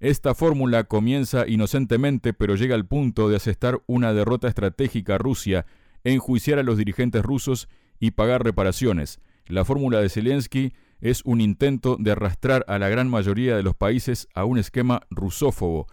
Esta 0.00 0.34
fórmula 0.34 0.84
comienza 0.84 1.46
inocentemente, 1.46 2.32
pero 2.32 2.56
llega 2.56 2.74
al 2.74 2.86
punto 2.86 3.28
de 3.28 3.36
asestar 3.36 3.82
una 3.86 4.14
derrota 4.14 4.48
estratégica 4.48 5.16
a 5.16 5.18
Rusia, 5.18 5.66
enjuiciar 6.04 6.58
a 6.58 6.62
los 6.62 6.78
dirigentes 6.78 7.22
rusos 7.22 7.68
y 8.00 8.12
pagar 8.12 8.44
reparaciones. 8.44 9.20
La 9.46 9.64
fórmula 9.64 10.00
de 10.00 10.08
Zelensky 10.08 10.72
es 11.00 11.22
un 11.24 11.40
intento 11.40 11.96
de 11.98 12.12
arrastrar 12.12 12.64
a 12.68 12.78
la 12.78 12.88
gran 12.88 13.08
mayoría 13.08 13.56
de 13.56 13.62
los 13.62 13.76
países 13.76 14.28
a 14.34 14.44
un 14.44 14.58
esquema 14.58 15.00
rusófobo. 15.10 15.86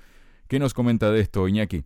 ¿Qué 0.48 0.60
nos 0.60 0.74
comenta 0.74 1.12
de 1.12 1.20
esto, 1.22 1.48
Iñaki? 1.48 1.84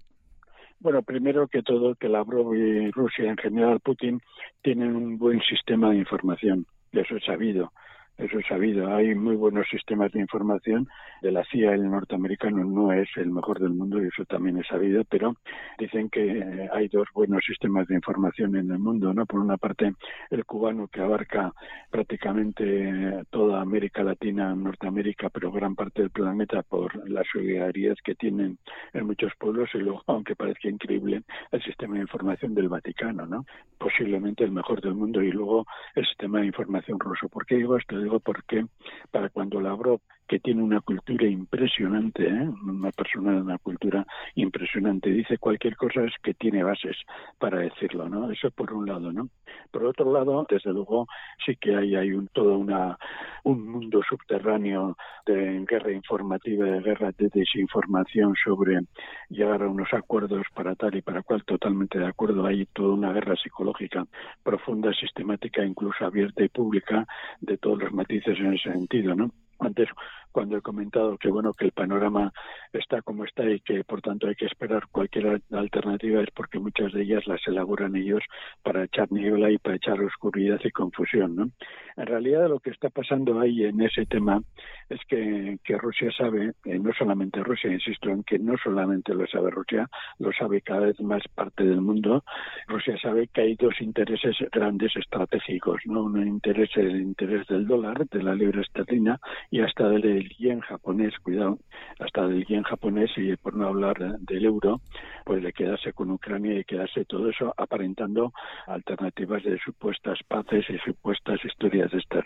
Bueno, 0.79 1.01
primero 1.01 1.47
que 1.47 1.63
todo, 1.63 1.95
que 1.95 2.07
Lavrov 2.07 2.53
y 2.53 2.91
Rusia, 2.91 3.29
en 3.29 3.38
general 3.38 3.79
Putin, 3.79 4.21
tienen 4.62 4.96
un 4.96 5.18
buen 5.18 5.42
sistema 5.42 5.89
de 5.89 5.98
información. 5.98 6.68
Eso 6.92 7.18
es 7.18 7.24
sabido. 7.25 7.72
Eso 8.18 8.40
es 8.40 8.48
sabido. 8.48 8.96
Hay 8.96 9.14
muy 9.14 9.36
buenos 9.36 9.68
sistemas 9.70 10.12
de 10.12 10.20
información. 10.20 10.88
De 11.22 11.32
la 11.32 11.44
CIA 11.46 11.74
el 11.74 11.90
norteamericano 11.90 12.64
no 12.64 12.92
es 12.92 13.08
el 13.16 13.30
mejor 13.30 13.60
del 13.60 13.74
mundo 13.74 14.01
y 14.01 14.08
eso 14.08 14.25
también 14.25 14.58
es 14.58 14.68
sabido, 14.68 15.03
pero 15.06 15.36
dicen 15.77 16.10
que 16.10 16.40
eh, 16.40 16.70
hay 16.74 16.88
dos 16.88 17.08
buenos 17.14 17.44
sistemas 17.46 17.88
de 17.88 17.96
información 17.96 18.56
en 18.56 18.72
el 18.72 18.80
mundo, 18.80 19.14
¿no? 19.14 19.25
Por 19.27 19.40
una 19.40 19.58
parte, 19.58 19.94
el 20.32 20.46
cubano 20.46 20.88
que 20.88 21.01
abarca 21.01 21.53
prácticamente 21.92 23.24
toda 23.30 23.62
América 23.62 24.03
Latina, 24.03 24.53
Norteamérica, 24.56 25.30
pero 25.30 25.51
gran 25.51 25.75
parte 25.75 26.01
del 26.01 26.12
planeta 26.12 26.64
por 26.64 27.08
la 27.10 27.24
solidaridad 27.32 27.96
que 28.03 28.16
tienen 28.16 28.58
en 28.94 29.06
muchos 29.06 29.32
pueblos 29.40 29.70
y 29.75 29.80
luego, 29.80 30.03
aunque 30.08 30.36
parezca 30.36 30.70
increíble, 30.70 31.22
el 31.51 31.64
sistema 31.64 31.96
de 31.96 32.01
información 32.01 32.56
del 32.56 32.70
Vaticano, 32.70 33.27
¿no? 33.27 33.46
Posiblemente 33.77 34.44
el 34.44 34.51
mejor 34.51 34.82
del 34.82 34.96
mundo 34.96 35.22
y 35.22 35.32
luego 35.32 35.66
el 35.94 36.06
sistema 36.06 36.40
de 36.40 36.48
información 36.48 37.00
ruso. 37.00 37.30
¿Por 37.30 37.46
qué 37.46 37.56
digo 37.56 37.77
esto? 37.77 38.06
Digo 38.07 38.20
porque 38.22 38.65
para 39.11 39.29
cuando 39.29 39.59
Lavrov, 39.59 40.00
que 40.27 40.40
tiene 40.40 40.61
una 40.61 40.81
cultura 40.81 41.25
impresionante, 41.25 42.27
¿eh? 42.27 42.50
una 42.63 42.92
persona 42.92 43.31
de 43.33 43.42
una 43.42 43.57
cultura 43.57 44.05
impresionante, 44.35 45.09
dice 45.09 45.37
cualquier 45.37 45.75
cosa 45.75 46.03
es 46.03 46.13
que 46.22 46.33
tiene 46.33 46.63
bases 46.63 46.98
para 47.37 47.59
decirlo, 47.59 48.09
¿no? 48.09 48.29
Eso 48.31 48.51
por 48.51 48.74
un 48.74 48.85
lado, 48.85 49.11
¿no? 49.11 49.29
Por 49.72 49.85
otro 49.85 50.11
lado, 50.11 50.46
desde 50.50 50.74
luego, 50.74 51.07
sí 51.46 51.55
que 51.55 51.75
hay, 51.75 51.96
hay 51.96 52.11
un, 52.11 52.27
todo 52.27 52.57
una, 52.57 52.98
un 53.44 53.68
mundo 53.70 54.01
subterráneo 54.07 54.98
de 55.25 55.66
guerra 55.68 55.92
informativa, 55.92 56.66
de 56.66 56.81
guerra 56.81 57.11
de 57.18 57.29
desinformación 57.33 58.33
sobre 58.44 58.81
llegar 59.29 59.63
a 59.63 59.70
unos 59.70 59.94
acuerdos 59.94 60.46
para 60.53 60.75
tal 60.75 60.96
y 60.96 61.01
para 61.01 61.22
cual, 61.22 61.44
totalmente 61.46 62.00
de 62.00 62.07
acuerdo. 62.07 62.46
Hay 62.46 62.66
toda 62.68 62.94
una 62.94 63.13
guerra 63.13 63.35
psicológica 63.35 64.05
profunda, 64.44 64.92
sistemática, 64.94 65.63
incluso 65.63 66.05
abierta 66.05 66.44
y 66.44 66.50
pública 66.50 67.05
de 67.40 67.57
todos 67.57 67.79
los 67.83 67.94
matices 67.94 68.37
en 68.40 68.53
ese 68.53 68.72
sentido, 68.72 69.16
¿no? 69.16 69.31
Antes, 69.59 69.89
cuando 70.37 70.55
he 70.55 70.61
comentado 70.61 71.17
que 71.17 71.29
bueno 71.29 71.51
que 71.51 71.65
el 71.65 71.71
panorama 71.71 72.31
está 72.71 73.01
como 73.01 73.25
está 73.25 73.50
y 73.50 73.59
que 73.61 73.83
por 73.83 74.03
tanto 74.03 74.27
hay 74.27 74.35
que 74.35 74.45
esperar 74.45 74.83
cualquier 74.91 75.41
alternativa 75.51 76.21
es 76.21 76.29
porque 76.29 76.59
muchas 76.59 76.93
de 76.93 77.01
ellas 77.01 77.25
las 77.25 77.41
elaboran 77.47 77.95
ellos 77.95 78.21
para 78.61 78.83
echar 78.83 79.11
niebla 79.11 79.50
y 79.50 79.57
para 79.57 79.77
echar 79.77 80.00
oscuridad 80.00 80.59
y 80.63 80.69
confusión, 80.69 81.35
¿no? 81.35 81.50
En 81.95 82.05
realidad 82.05 82.47
lo 82.50 82.59
que 82.59 82.69
está 82.69 82.91
pasando 82.91 83.39
ahí 83.39 83.63
en 83.63 83.81
ese 83.81 84.05
tema 84.05 84.39
es 84.89 85.00
que, 85.07 85.57
que 85.63 85.75
Rusia 85.75 86.11
sabe, 86.15 86.53
eh, 86.65 86.77
no 86.77 86.93
solamente 86.93 87.41
Rusia, 87.41 87.73
insisto 87.73 88.11
en 88.11 88.23
que 88.23 88.37
no 88.37 88.53
solamente 88.63 89.15
lo 89.15 89.25
sabe 89.25 89.50
Rusia, 89.50 89.89
lo 90.19 90.31
sabe 90.33 90.61
cada 90.61 90.81
vez 90.81 91.00
más 91.01 91.23
parte 91.33 91.63
del 91.63 91.81
mundo. 91.81 92.23
Rusia 92.67 92.95
sabe 93.01 93.27
que 93.33 93.41
hay 93.41 93.55
dos 93.55 93.81
intereses 93.81 94.35
grandes 94.51 94.95
estratégicos, 94.95 95.81
¿no? 95.85 96.03
Un 96.03 96.27
interés 96.27 96.69
el 96.75 97.01
interés 97.01 97.47
del 97.47 97.65
dólar, 97.65 98.07
de 98.07 98.21
la 98.21 98.35
libra 98.35 98.61
esterlina 98.61 99.19
y 99.50 99.61
hasta 99.61 99.89
del 99.89 100.26
yen 100.29 100.59
japonés, 100.61 101.18
cuidado, 101.20 101.59
hasta 102.00 102.27
del 102.27 102.46
yen 102.46 102.63
japonés 102.63 103.11
y 103.18 103.35
por 103.35 103.55
no 103.55 103.68
hablar 103.68 103.98
del 104.20 104.46
euro, 104.46 104.81
pues 105.25 105.44
de 105.44 105.53
quedarse 105.53 105.94
con 105.94 106.11
Ucrania 106.11 106.59
y 106.59 106.63
quedarse 106.63 107.05
todo 107.05 107.29
eso 107.29 107.53
aparentando 107.57 108.33
alternativas 108.66 109.44
de 109.44 109.57
supuestas 109.59 110.20
paces 110.27 110.66
y 110.70 110.77
supuestas 110.79 111.44
historias 111.46 111.92
de 111.92 112.00
estas, 112.00 112.25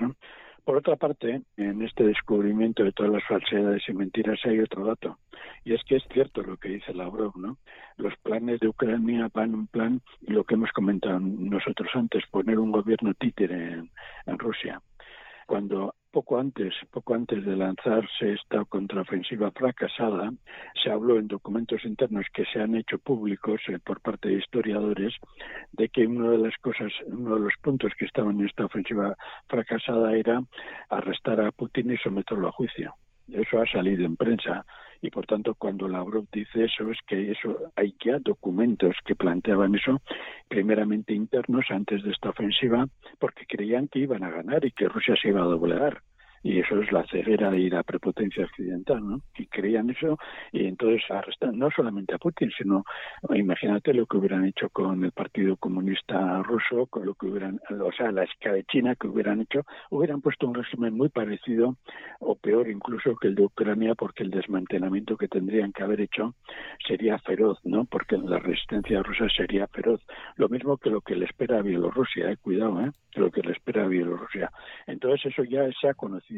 Por 0.63 0.77
otra 0.77 0.95
parte, 0.95 1.41
en 1.57 1.81
este 1.81 2.03
descubrimiento 2.03 2.83
de 2.83 2.91
todas 2.91 3.11
las 3.11 3.23
falsedades 3.27 3.81
y 3.87 3.93
mentiras 3.93 4.39
hay 4.45 4.59
otro 4.59 4.85
dato, 4.85 5.17
y 5.63 5.73
es 5.73 5.83
que 5.83 5.95
es 5.95 6.03
cierto 6.13 6.43
lo 6.43 6.57
que 6.57 6.69
dice 6.69 6.93
Lavrov, 6.93 7.35
¿no? 7.37 7.57
Los 7.97 8.13
planes 8.17 8.59
de 8.59 8.67
Ucrania 8.67 9.29
van 9.33 9.55
un 9.55 9.67
plan, 9.67 10.01
lo 10.21 10.43
que 10.43 10.55
hemos 10.55 10.71
comentado 10.71 11.19
nosotros 11.19 11.89
antes, 11.93 12.23
poner 12.29 12.59
un 12.59 12.71
gobierno 12.71 13.13
títere 13.15 13.83
en 14.25 14.39
Rusia. 14.39 14.81
Cuando 15.47 15.95
poco 16.11 16.39
antes, 16.39 16.73
poco 16.91 17.13
antes 17.13 17.45
de 17.45 17.55
lanzarse 17.55 18.33
esta 18.33 18.63
contraofensiva 18.65 19.51
fracasada, 19.51 20.31
se 20.83 20.91
habló 20.91 21.17
en 21.17 21.27
documentos 21.27 21.83
internos 21.85 22.25
que 22.33 22.45
se 22.45 22.59
han 22.59 22.75
hecho 22.75 22.99
públicos 22.99 23.61
eh, 23.67 23.79
por 23.83 24.01
parte 24.01 24.29
de 24.29 24.35
historiadores 24.35 25.13
de 25.71 25.89
que 25.89 26.07
de 26.07 26.37
las 26.37 26.57
cosas, 26.57 26.91
uno 27.07 27.35
de 27.35 27.41
los 27.41 27.53
puntos 27.61 27.93
que 27.97 28.05
estaban 28.05 28.39
en 28.39 28.47
esta 28.47 28.65
ofensiva 28.65 29.15
fracasada 29.47 30.15
era 30.15 30.41
arrestar 30.89 31.39
a 31.41 31.51
Putin 31.51 31.91
y 31.91 31.97
someterlo 31.97 32.49
a 32.49 32.51
juicio. 32.51 32.93
Eso 33.29 33.61
ha 33.61 33.65
salido 33.65 34.05
en 34.05 34.17
prensa 34.17 34.65
y 35.01 35.09
por 35.09 35.25
tanto 35.25 35.55
cuando 35.55 35.87
Lavrov 35.87 36.25
dice 36.31 36.65
eso 36.65 36.91
es 36.91 36.99
que 37.07 37.31
eso 37.31 37.71
hay 37.75 37.95
ya 38.03 38.19
documentos 38.19 38.95
que 39.05 39.15
planteaban 39.15 39.75
eso 39.75 40.01
primeramente 40.47 41.13
internos 41.13 41.65
antes 41.69 42.03
de 42.03 42.11
esta 42.11 42.29
ofensiva 42.29 42.87
porque 43.19 43.45
creían 43.45 43.87
que 43.87 43.99
iban 43.99 44.23
a 44.23 44.29
ganar 44.29 44.63
y 44.65 44.71
que 44.71 44.87
Rusia 44.87 45.15
se 45.21 45.29
iba 45.29 45.41
a 45.41 45.45
doblegar 45.45 46.01
y 46.43 46.59
eso 46.59 46.81
es 46.81 46.91
la 46.91 47.05
ceguera 47.07 47.55
y 47.55 47.69
la 47.69 47.83
prepotencia 47.83 48.45
occidental, 48.45 49.07
¿no? 49.07 49.21
Y 49.37 49.45
creían 49.47 49.89
eso 49.89 50.17
y 50.51 50.65
entonces 50.65 51.01
arrestan 51.09 51.57
no 51.57 51.69
solamente 51.75 52.15
a 52.15 52.17
Putin, 52.17 52.51
sino 52.57 52.83
imagínate 53.33 53.93
lo 53.93 54.05
que 54.05 54.17
hubieran 54.17 54.45
hecho 54.45 54.69
con 54.69 55.03
el 55.03 55.11
Partido 55.11 55.55
Comunista 55.57 56.41
Ruso, 56.43 56.87
con 56.87 57.05
lo 57.05 57.13
que 57.15 57.27
hubieran, 57.27 57.59
o 57.69 57.91
sea, 57.91 58.11
la 58.11 58.25
China 58.71 58.95
que 58.95 59.07
hubieran 59.07 59.41
hecho, 59.41 59.61
hubieran 59.89 60.21
puesto 60.21 60.47
un 60.47 60.55
régimen 60.55 60.95
muy 60.95 61.09
parecido 61.09 61.77
o 62.19 62.35
peor 62.35 62.69
incluso 62.69 63.15
que 63.15 63.27
el 63.27 63.35
de 63.35 63.43
Ucrania 63.43 63.95
porque 63.95 64.23
el 64.23 64.31
desmantelamiento 64.31 65.17
que 65.17 65.27
tendrían 65.27 65.71
que 65.71 65.83
haber 65.83 66.01
hecho 66.01 66.35
sería 66.87 67.19
feroz, 67.19 67.59
¿no? 67.63 67.85
Porque 67.85 68.17
la 68.17 68.39
resistencia 68.39 69.03
rusa 69.03 69.27
sería 69.35 69.67
feroz. 69.67 70.01
Lo 70.35 70.49
mismo 70.49 70.77
que 70.77 70.89
lo 70.89 71.01
que 71.01 71.15
le 71.15 71.25
espera 71.25 71.59
a 71.59 71.61
Bielorrusia, 71.61 72.31
eh, 72.31 72.37
cuidado, 72.37 72.81
¿eh? 72.81 72.91
Lo 73.15 73.29
que 73.29 73.41
le 73.41 73.51
espera 73.51 73.83
a 73.83 73.87
Bielorrusia. 73.87 74.51
Entonces 74.87 75.31
eso 75.31 75.43
ya 75.43 75.69
se 75.79 75.89
ha 75.89 75.93
conocido. 75.93 76.30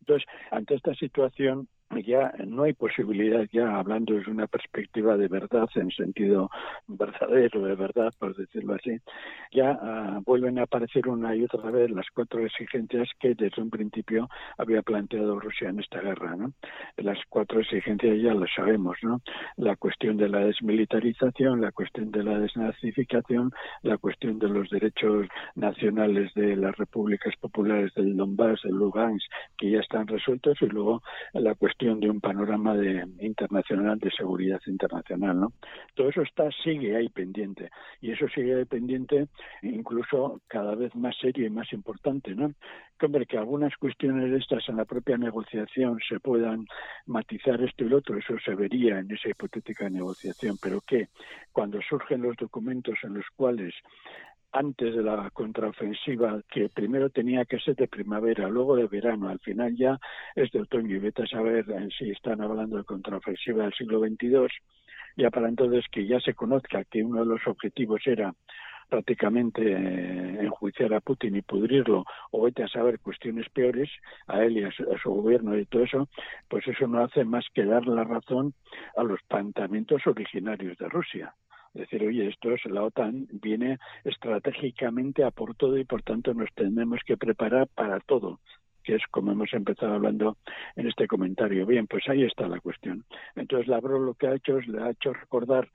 Entonces, 0.00 0.28
ante 0.50 0.74
esta 0.74 0.94
situación, 0.94 1.68
ya 2.04 2.32
no 2.46 2.64
hay 2.64 2.74
posibilidad, 2.74 3.46
ya 3.52 3.78
hablando 3.78 4.14
desde 4.14 4.30
una 4.30 4.46
perspectiva 4.46 5.16
de 5.16 5.28
verdad, 5.28 5.68
en 5.74 5.90
sentido 5.90 6.50
verdadero 6.86 7.62
de 7.62 7.74
verdad, 7.74 8.12
por 8.18 8.36
decirlo 8.36 8.74
así, 8.74 8.98
ya 9.52 9.78
ah, 9.80 10.20
vuelven 10.24 10.58
a 10.58 10.64
aparecer 10.64 11.08
una 11.08 11.34
y 11.34 11.44
otra 11.44 11.70
vez 11.70 11.90
las 11.90 12.06
cuatro 12.14 12.44
exigencias 12.44 13.08
que 13.18 13.34
desde 13.34 13.62
un 13.62 13.70
principio 13.70 14.28
había 14.58 14.82
planteado 14.82 15.40
Rusia 15.40 15.70
en 15.70 15.80
esta 15.80 16.00
guerra. 16.00 16.36
¿no? 16.36 16.52
Las 16.96 17.18
cuatro 17.28 17.60
exigencias 17.60 18.20
ya 18.20 18.34
lo 18.34 18.46
sabemos, 18.54 18.96
¿no? 19.02 19.20
La 19.56 19.76
cuestión 19.76 20.16
de 20.16 20.28
la 20.28 20.40
desmilitarización, 20.40 21.60
la 21.60 21.72
cuestión 21.72 22.10
de 22.10 22.22
la 22.22 22.38
desnazificación, 22.38 23.50
la 23.82 23.96
cuestión 23.96 24.38
de 24.38 24.48
los 24.48 24.68
derechos 24.70 25.26
nacionales 25.54 26.32
de 26.34 26.56
las 26.56 26.76
repúblicas 26.76 27.34
populares 27.40 27.94
del 27.94 28.16
Donbass, 28.16 28.62
del 28.62 28.74
Lugansk, 28.74 29.26
que 29.56 29.70
ya 29.70 29.80
están 29.80 30.06
resueltos, 30.06 30.60
y 30.60 30.66
luego 30.66 31.02
la 31.32 31.54
cuestión 31.54 31.77
de 31.78 32.10
un 32.10 32.20
panorama 32.20 32.74
de, 32.74 33.06
internacional 33.20 33.98
de 33.98 34.10
seguridad 34.10 34.60
internacional, 34.66 35.38
¿no? 35.38 35.52
Todo 35.94 36.08
eso 36.08 36.22
está 36.22 36.50
sigue 36.64 36.96
ahí 36.96 37.08
pendiente 37.08 37.70
y 38.00 38.10
eso 38.10 38.26
sigue 38.28 38.56
ahí 38.56 38.64
pendiente 38.64 39.28
incluso 39.62 40.40
cada 40.48 40.74
vez 40.74 40.94
más 40.96 41.16
serio 41.20 41.46
y 41.46 41.50
más 41.50 41.72
importante, 41.72 42.34
¿no? 42.34 42.52
Hombre 43.00 43.26
que 43.26 43.38
algunas 43.38 43.76
cuestiones 43.76 44.28
de 44.30 44.38
estas 44.38 44.68
en 44.68 44.76
la 44.76 44.84
propia 44.84 45.16
negociación 45.16 45.98
se 46.08 46.18
puedan 46.18 46.66
matizar 47.06 47.62
esto 47.62 47.84
y 47.84 47.88
lo 47.88 47.98
otro, 47.98 48.18
eso 48.18 48.34
se 48.44 48.56
vería 48.56 48.98
en 48.98 49.10
esa 49.12 49.28
hipotética 49.28 49.88
negociación, 49.88 50.56
pero 50.60 50.80
que 50.80 51.08
cuando 51.52 51.80
surgen 51.80 52.22
los 52.22 52.36
documentos 52.36 52.96
en 53.04 53.14
los 53.14 53.26
cuales 53.36 53.72
antes 54.52 54.94
de 54.94 55.02
la 55.02 55.30
contraofensiva, 55.30 56.40
que 56.50 56.68
primero 56.68 57.10
tenía 57.10 57.44
que 57.44 57.58
ser 57.58 57.76
de 57.76 57.88
primavera, 57.88 58.48
luego 58.48 58.76
de 58.76 58.86
verano, 58.86 59.28
al 59.28 59.38
final 59.40 59.76
ya 59.76 59.98
es 60.34 60.50
de 60.52 60.60
otoño, 60.60 60.96
y 60.96 60.98
vete 60.98 61.22
a 61.22 61.26
saber 61.26 61.66
si 61.96 62.10
están 62.10 62.40
hablando 62.40 62.78
de 62.78 62.84
contraofensiva 62.84 63.64
del 63.64 63.74
siglo 63.74 64.00
XXII, 64.00 64.48
ya 65.16 65.30
para 65.30 65.48
entonces 65.48 65.84
que 65.90 66.06
ya 66.06 66.20
se 66.20 66.34
conozca 66.34 66.84
que 66.84 67.02
uno 67.02 67.20
de 67.20 67.26
los 67.26 67.46
objetivos 67.46 68.00
era 68.06 68.32
prácticamente 68.88 69.60
eh, 69.62 70.38
enjuiciar 70.40 70.94
a 70.94 71.00
Putin 71.00 71.36
y 71.36 71.42
pudrirlo, 71.42 72.04
o 72.30 72.42
vete 72.42 72.62
a 72.62 72.68
saber 72.68 73.00
cuestiones 73.00 73.48
peores 73.50 73.90
a 74.26 74.42
él 74.42 74.58
y 74.58 74.64
a 74.64 74.70
su, 74.70 75.10
gobierno 75.10 75.58
y 75.58 75.66
todo 75.66 75.84
eso, 75.84 76.08
pues 76.48 76.66
eso 76.66 76.86
no 76.86 77.04
hace 77.04 77.24
más 77.24 77.44
que 77.52 77.64
dar 77.64 77.86
la 77.86 78.04
razón 78.04 78.54
a 78.96 79.02
los 79.02 79.20
planteamientos 79.28 80.06
originarios 80.06 80.78
de 80.78 80.88
Rusia 80.88 81.34
decir, 81.74 82.02
oye, 82.04 82.28
esto 82.28 82.52
es 82.52 82.64
la 82.66 82.82
OTAN, 82.82 83.28
viene 83.32 83.78
estratégicamente 84.04 85.24
a 85.24 85.30
por 85.30 85.54
todo 85.54 85.78
y 85.78 85.84
por 85.84 86.02
tanto 86.02 86.34
nos 86.34 86.52
tenemos 86.54 87.00
que 87.06 87.16
preparar 87.16 87.68
para 87.68 88.00
todo 88.00 88.40
que 88.88 88.94
es 88.94 89.02
como 89.10 89.32
hemos 89.32 89.52
empezado 89.52 89.92
hablando 89.92 90.38
en 90.74 90.88
este 90.88 91.06
comentario. 91.06 91.66
Bien, 91.66 91.86
pues 91.86 92.08
ahí 92.08 92.24
está 92.24 92.48
la 92.48 92.58
cuestión. 92.58 93.04
Entonces, 93.36 93.68
Lavrov 93.68 94.00
lo 94.00 94.14
que 94.14 94.28
ha 94.28 94.34
hecho 94.34 94.56
es 94.56 94.66
le 94.66 94.82
ha 94.82 94.90
hecho 94.92 95.12
recordar 95.12 95.68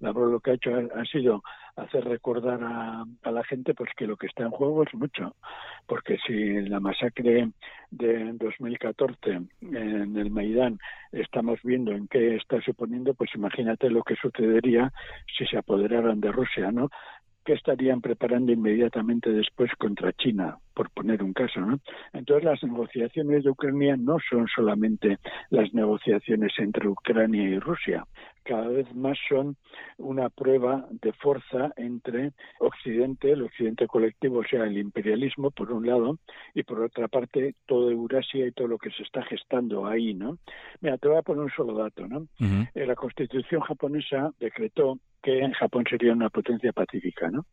Lavrov 0.00 0.30
lo 0.30 0.40
que 0.40 0.52
ha 0.52 0.54
hecho 0.54 0.70
ha, 0.74 1.04
sido 1.04 1.42
hacer 1.76 2.04
recordar 2.04 2.60
a, 2.62 3.04
la 3.30 3.44
gente 3.44 3.74
pues 3.74 3.90
que 3.96 4.06
lo 4.06 4.16
que 4.16 4.26
está 4.26 4.44
en 4.44 4.50
juego 4.50 4.82
es 4.84 4.94
mucho, 4.94 5.34
porque 5.86 6.18
si 6.26 6.60
la 6.68 6.80
masacre 6.80 7.50
de 7.90 8.32
2014 8.34 9.40
en 9.60 10.16
el 10.16 10.30
Maidán 10.30 10.78
estamos 11.12 11.58
viendo 11.62 11.92
en 11.92 12.08
qué 12.08 12.36
está 12.36 12.60
suponiendo, 12.60 13.14
pues 13.14 13.30
imagínate 13.34 13.90
lo 13.90 14.02
que 14.02 14.16
sucedería 14.16 14.92
si 15.36 15.46
se 15.46 15.58
apoderaran 15.58 16.20
de 16.20 16.32
Rusia, 16.32 16.70
¿no? 16.70 16.90
Que 17.44 17.52
estarían 17.52 18.00
preparando 18.00 18.52
inmediatamente 18.52 19.30
después 19.30 19.70
contra 19.78 20.12
China, 20.12 20.58
por 20.74 20.90
poner 20.90 21.22
un 21.22 21.32
caso, 21.32 21.60
¿no? 21.60 21.78
Entonces 22.12 22.44
las 22.44 22.62
negociaciones 22.62 23.44
de 23.44 23.50
Ucrania 23.50 23.96
no 23.96 24.16
son 24.28 24.46
solamente 24.48 25.18
las 25.50 25.72
negociaciones 25.74 26.52
entre 26.58 26.88
Ucrania 26.88 27.42
y 27.42 27.58
Rusia, 27.58 28.04
cada 28.44 28.68
vez 28.68 28.94
más 28.94 29.18
son 29.28 29.56
una 29.96 30.28
prueba 30.28 30.86
de 30.90 31.12
fuerza 31.14 31.72
entre 31.76 32.32
Occidente, 32.60 33.32
el 33.32 33.42
Occidente 33.42 33.86
colectivo, 33.86 34.40
o 34.40 34.44
sea, 34.44 34.64
el 34.64 34.78
imperialismo 34.78 35.50
por 35.50 35.72
un 35.72 35.86
lado, 35.86 36.18
y 36.54 36.62
por 36.62 36.80
otra 36.80 37.08
parte 37.08 37.54
todo 37.66 37.90
Eurasia 37.90 38.46
y 38.46 38.52
todo 38.52 38.68
lo 38.68 38.78
que 38.78 38.90
se 38.90 39.02
está 39.02 39.22
gestando 39.24 39.86
ahí, 39.86 40.14
¿no? 40.14 40.38
Mira, 40.80 40.98
te 40.98 41.08
voy 41.08 41.16
a 41.16 41.22
poner 41.22 41.44
un 41.44 41.50
solo 41.50 41.74
dato, 41.74 42.06
¿no? 42.06 42.26
Eh, 42.74 42.86
la 42.86 42.94
Constitución 42.94 43.62
japonesa 43.62 44.30
decretó 44.38 44.98
que 45.24 45.50
Japón 45.58 45.84
sería 45.88 46.12
una 46.12 46.28
potencia 46.28 46.72
pacífica, 46.72 47.30
¿no? 47.30 47.46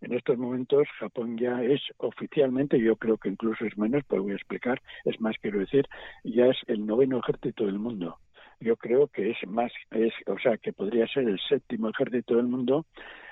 En 0.00 0.12
estos 0.12 0.38
momentos 0.38 0.86
Japón 0.98 1.36
ya 1.36 1.62
es 1.62 1.80
oficialmente, 1.96 2.78
yo 2.78 2.96
creo 2.96 3.16
que 3.16 3.28
incluso 3.28 3.64
es 3.64 3.76
menos, 3.76 4.04
pero 4.08 4.22
voy 4.22 4.32
a 4.32 4.36
explicar, 4.36 4.80
es 5.04 5.20
más 5.20 5.36
quiero 5.40 5.58
decir, 5.58 5.86
ya 6.22 6.46
es 6.46 6.56
el 6.68 6.86
noveno 6.86 7.18
ejército 7.18 7.66
del 7.66 7.78
mundo. 7.78 8.18
Yo 8.60 8.76
creo 8.76 9.08
que 9.08 9.30
es 9.30 9.36
más, 9.46 9.72
es, 9.90 10.12
o 10.26 10.38
sea, 10.38 10.56
que 10.56 10.72
podría 10.72 11.06
ser 11.08 11.28
el 11.28 11.38
séptimo 11.48 11.90
ejército 11.90 12.36
del 12.36 12.46
mundo 12.46 12.86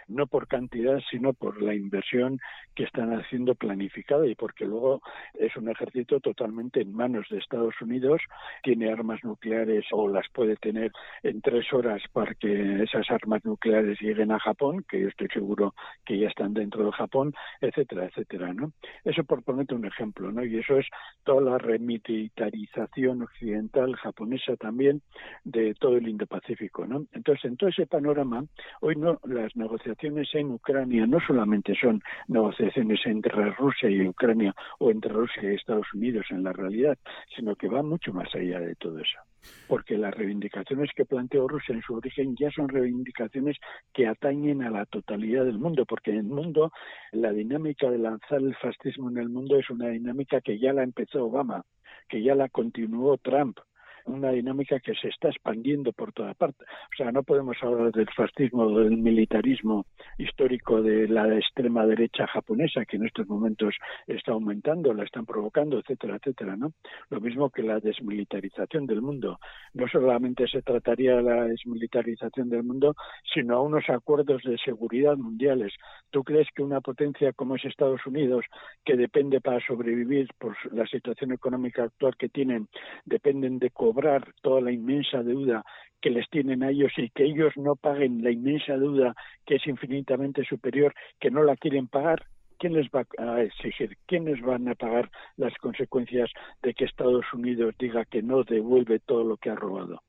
no 0.09 0.27
por 0.27 0.49
cantidad, 0.49 0.99
sino 1.11 1.33
por 1.33 1.62
la 1.62 1.75
inversión 1.75 2.38
que 2.75 2.85
están 2.85 3.12
haciendo 3.12 3.55
planificada 3.55 4.27
y 4.27 4.35
porque 4.35 4.64
luego 4.64 5.01
es 5.35 5.57
un 5.57 5.69
ejército 5.69 6.21
totalmente 6.21 6.81
en 6.81 6.93
manos 6.93 7.27
de 7.31 7.38
Estados 7.38 7.75
Unidos, 7.81 8.21
tiene 8.62 8.90
armas 8.90 9.23
nucleares 9.23 9.85
o 9.93 10.09
las 10.09 10.29
puede 10.33 10.57
tener 10.57 10.93
en 11.23 11.40
tres 11.40 11.73
horas 11.73 12.03
para 12.12 12.35
que 12.35 12.83
esas 12.83 13.11
armas 13.11 13.45
nucleares 13.45 14.01
lleguen 14.01 14.33
a 14.33 14.38
Japón, 14.38 14.85
que 14.88 15.01
yo 15.01 15.09
estoy 15.09 15.29
seguro 15.29 15.75
que 16.05 16.19
ya 16.19 16.29
están 16.29 16.55
dentro 16.55 16.85
de 16.85 16.93
Japón, 16.93 17.33
etcétera, 17.61 18.07
etcétera, 18.07 18.53
¿no? 18.53 18.73
Eso 19.05 19.25
por 19.25 19.43
ponerte 19.43 19.75
un 19.75 19.87
ejemplo, 19.87 20.31
¿no? 20.33 20.45
Y 20.45 20.59
eso 20.59 20.79
es 20.79 20.87
toda 21.25 21.40
la 21.40 21.59
remilitarización 21.59 23.23
occidental 23.23 23.95
japonesa 23.97 24.57
también 24.57 25.03
de 25.45 25.75
todo 25.75 25.97
el 25.97 26.09
Indo-Pacífico, 26.09 26.87
¿no? 26.87 27.07
Entonces, 27.12 27.45
en 27.45 27.57
todo 27.57 27.71
ese 27.71 27.87
panorama, 27.87 28.45
hoy 28.81 28.97
no 28.97 29.21
las 29.25 29.55
negociaciones 29.57 29.93
negociaciones 29.94 30.35
en 30.35 30.52
Ucrania 30.52 31.07
no 31.07 31.18
solamente 31.20 31.74
son 31.80 32.02
negociaciones 32.28 33.00
entre 33.04 33.50
Rusia 33.50 33.88
y 33.88 34.07
Ucrania 34.07 34.54
o 34.78 34.90
entre 34.90 35.12
Rusia 35.12 35.42
y 35.44 35.54
Estados 35.54 35.87
Unidos 35.94 36.26
en 36.30 36.42
la 36.42 36.52
realidad, 36.52 36.98
sino 37.35 37.54
que 37.54 37.68
va 37.68 37.83
mucho 37.83 38.12
más 38.12 38.35
allá 38.35 38.61
de 38.61 38.74
todo 38.74 38.98
eso. 38.98 39.18
Porque 39.68 39.96
las 39.96 40.14
reivindicaciones 40.14 40.90
que 40.96 41.04
planteó 41.04 41.46
Rusia 41.46 41.74
en 41.74 41.83
su 41.83 41.94
origen 41.94 42.35
ya 42.37 42.50
son 42.50 42.68
reivindicaciones 42.68 43.57
que 43.92 44.07
atañen 44.07 44.62
a 44.62 44.70
la 44.70 44.87
totalidad 44.87 45.44
del 45.44 45.59
mundo, 45.59 45.85
porque 45.85 46.11
en 46.11 46.18
el 46.18 46.24
mundo 46.24 46.72
la 47.12 47.30
dinámica 47.33 47.90
de 47.90 47.98
lanzar 47.98 48.40
el 48.40 48.54
fascismo 48.57 49.11
en 49.11 49.18
el 49.18 49.28
mundo 49.28 49.59
es 49.59 49.68
una 49.70 49.88
dinámica 49.88 50.40
que 50.40 50.59
ya 50.59 50.72
la 50.72 50.83
empezó 50.83 51.26
Obama, 51.26 51.62
que 52.09 52.22
ya 52.22 52.35
la 52.35 52.48
continuó 52.48 53.18
Trump, 53.18 53.59
una 54.05 54.31
dinámica 54.31 54.81
que 54.81 54.95
se 54.95 55.09
está 55.09 55.29
expandiendo 55.29 55.93
por 55.93 56.12
toda 56.12 56.35
parte. 56.35 56.64
O 56.64 56.97
sea, 56.97 57.12
no 57.12 57.23
podemos 57.23 57.57
hablar 57.62 57.93
del 57.93 58.09
fascismo 58.14 58.64
o 58.64 58.81
del 58.81 58.97
militarismo 58.97 59.87
histórico 60.19 60.83
de 60.83 61.09
la 61.09 61.35
extrema 61.35 61.87
derecha 61.87 62.27
japonesa, 62.27 62.85
que 62.85 62.97
en 62.97 63.07
estos 63.07 63.27
momentos 63.29 63.75
está 64.07 64.33
aumentando, 64.33 64.93
la 64.93 65.05
están 65.05 65.27
provocando, 65.27 65.79
etcétera, 65.79 66.17
etcétera, 66.17 66.57
¿no? 66.57 66.73
Lo 67.11 67.21
mismo 67.21 67.51
que 67.51 67.62
la 67.62 67.81
desmilitarización 67.81 68.87
del 68.87 69.03
mundo. 69.03 69.38
No 69.73 69.88
solamente 69.88 70.47
se 70.49 70.62
trataría 70.62 71.17
de 71.17 71.23
la 71.23 71.45
desmilitarización 71.45 72.49
del 72.49 72.62
mundo, 72.62 72.95
sino 73.33 73.57
a 73.57 73.62
unos 73.62 73.88
acuerdos 73.88 74.43
de 74.43 74.59
seguridad 74.59 75.17
mundiales. 75.17 75.73
¿Tú 76.11 76.23
crees 76.23 76.49
que 76.55 76.62
una 76.62 76.81
potencia 76.81 77.33
como 77.33 77.57
es 77.57 77.64
Estados 77.64 78.07
Unidos, 78.07 78.45
que 78.85 78.97
depende 78.97 79.40
para 79.40 79.64
sobrevivir 79.67 80.29
por 80.38 80.57
la 80.73 80.87
situación 80.87 81.33
económica 81.33 81.85
actual 81.85 82.17
que 82.17 82.29
tienen, 82.29 82.69
dependen 83.05 83.59
de 83.59 83.71
cobrar 83.94 84.35
toda 84.42 84.61
la 84.61 84.72
inmensa 84.72 85.22
deuda 85.22 85.64
que 86.00 86.11
les 86.11 86.28
tienen 86.28 86.64
a 86.64 86.70
ellos 86.70 86.92
y 86.96 87.11
que 87.11 87.24
ellos 87.24 87.52
no 87.57 87.76
paguen 87.76 88.24
la 88.24 88.30
inmensa 88.33 88.76
deuda 88.76 89.14
que 89.46 89.54
es 89.57 89.66
infinitamente 89.66 90.44
superior, 90.44 90.92
que 91.20 91.30
no 91.30 91.44
la 91.44 91.57
quieren 91.57 91.87
pagar, 91.87 92.26
¿quién 92.59 92.72
les 92.74 92.88
va 92.88 93.07
a 93.18 93.42
exigir? 93.42 93.96
¿Quiénes 94.07 94.40
van 94.42 94.68
a 94.68 94.74
pagar 94.74 95.11
las 95.37 95.54
consecuencias 95.59 96.30
de 96.62 96.74
que 96.74 96.85
Estados 96.85 97.24
Unidos 97.33 97.74
diga 97.78 98.04
que 98.04 98.20
no 98.22 98.42
devuelve 98.42 98.98
todo 98.98 99.22
lo 99.22 99.37
que 99.37 99.50
ha 99.50 99.54
robado? 99.54 100.02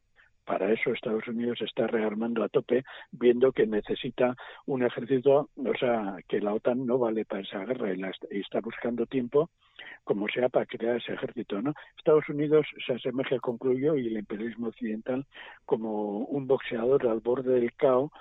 Para 0.46 0.72
eso 0.72 0.92
Estados 0.92 1.28
Unidos 1.28 1.60
está 1.62 1.88
rearmando 1.88 2.44
a 2.44 2.50
tope, 2.50 2.84
viendo 3.12 3.52
que 3.52 3.66
necesita 3.66 4.36
un 4.68 4.84
ejército, 4.84 5.50
o 5.56 5.78
sea, 5.80 6.18
que 6.28 6.40
la 6.40 6.54
OTAN 6.54 6.86
no 6.86 7.00
vale 7.00 7.26
para 7.26 7.42
esa 7.42 7.66
guerra 7.66 7.94
y, 7.94 8.40
está 8.40 8.62
buscando 8.62 9.06
tiempo 9.08 9.50
como 10.04 10.28
sea 10.28 10.50
para 10.50 10.66
crear 10.68 10.98
ese 10.98 11.14
ejército, 11.14 11.62
¿no? 11.62 11.74
Estados 11.98 12.30
Unidos 12.30 12.68
se 12.86 12.94
asemeja, 12.94 13.40
concluyó, 13.40 13.96
y 13.96 14.08
el 14.08 14.18
imperialismo 14.18 14.68
occidental 14.68 15.26
como 15.66 16.20
un 16.20 16.48
boxeador 16.48 17.08
al 17.08 17.20
borde 17.20 17.60
del 17.60 17.74
caos 17.74 18.12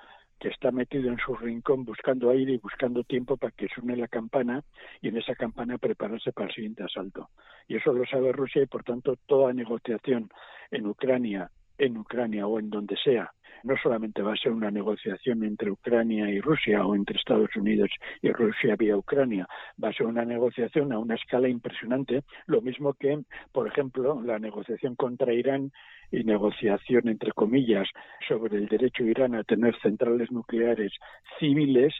que 0.41 0.49
está 0.49 0.71
metido 0.71 1.11
en 1.11 1.19
su 1.19 1.35
rincón 1.37 1.85
buscando 1.85 2.31
aire 2.31 2.55
y 2.55 2.59
buscando 2.59 3.05
tiempo 3.05 3.37
para 3.37 3.53
que 3.53 3.69
suene 3.69 3.97
la 3.97 4.09
campana 4.09 4.63
y 5.01 5.09
en 5.09 5.17
esa 5.17 5.35
campana 5.35 5.79
prepararse 5.79 6.33
para 6.33 6.49
el 6.49 6.55
siguiente 6.55 6.83
asalto. 6.83 7.31
Y 7.69 7.77
eso 7.77 7.93
lo 7.93 8.05
sabe 8.07 8.33
Rusia 8.33 8.63
y 8.63 8.67
por 8.67 8.83
tanto 8.83 9.17
toda 9.27 9.53
negociación 9.53 10.31
en 10.71 10.87
Ucrania, 10.87 11.51
en 11.79 11.97
Ucrania 11.97 12.47
o 12.47 12.59
en 12.59 12.71
donde 12.71 12.97
sea, 12.97 13.33
no 13.65 13.77
solamente 13.83 14.23
va 14.23 14.35
a 14.35 14.37
ser 14.37 14.53
una 14.53 14.71
negociación 14.71 15.43
entre 15.43 15.71
Ucrania 15.71 16.29
y 16.31 16.41
Rusia 16.41 16.87
o 16.87 16.95
entre 16.95 17.17
Estados 17.17 17.57
Unidos 17.57 17.91
y 18.21 18.31
Rusia 18.31 18.77
vía 18.77 18.97
Ucrania, 18.97 19.49
va 19.83 19.89
a 19.89 19.93
ser 19.93 20.07
una 20.07 20.25
negociación 20.25 20.93
a 20.93 20.99
una 20.99 21.15
escala 21.15 21.49
impresionante, 21.49 22.23
lo 22.47 22.61
mismo 22.61 22.93
que, 22.93 23.19
por 23.53 23.67
ejemplo, 23.67 24.21
la 24.23 24.39
negociación 24.39 24.95
contra 24.95 25.33
Irán 25.33 25.73
y 26.13 26.25
negociación, 26.25 27.09
entre 27.09 27.33
comillas, 27.33 27.89
sobre 28.29 28.59
el 28.59 28.69
derecho 28.69 29.03
de 29.03 29.11
Irán 29.11 29.35
a 29.35 29.45
tener 29.45 29.75
centrales 29.81 30.31
nucleares 30.31 30.93
civiles. 31.41 31.95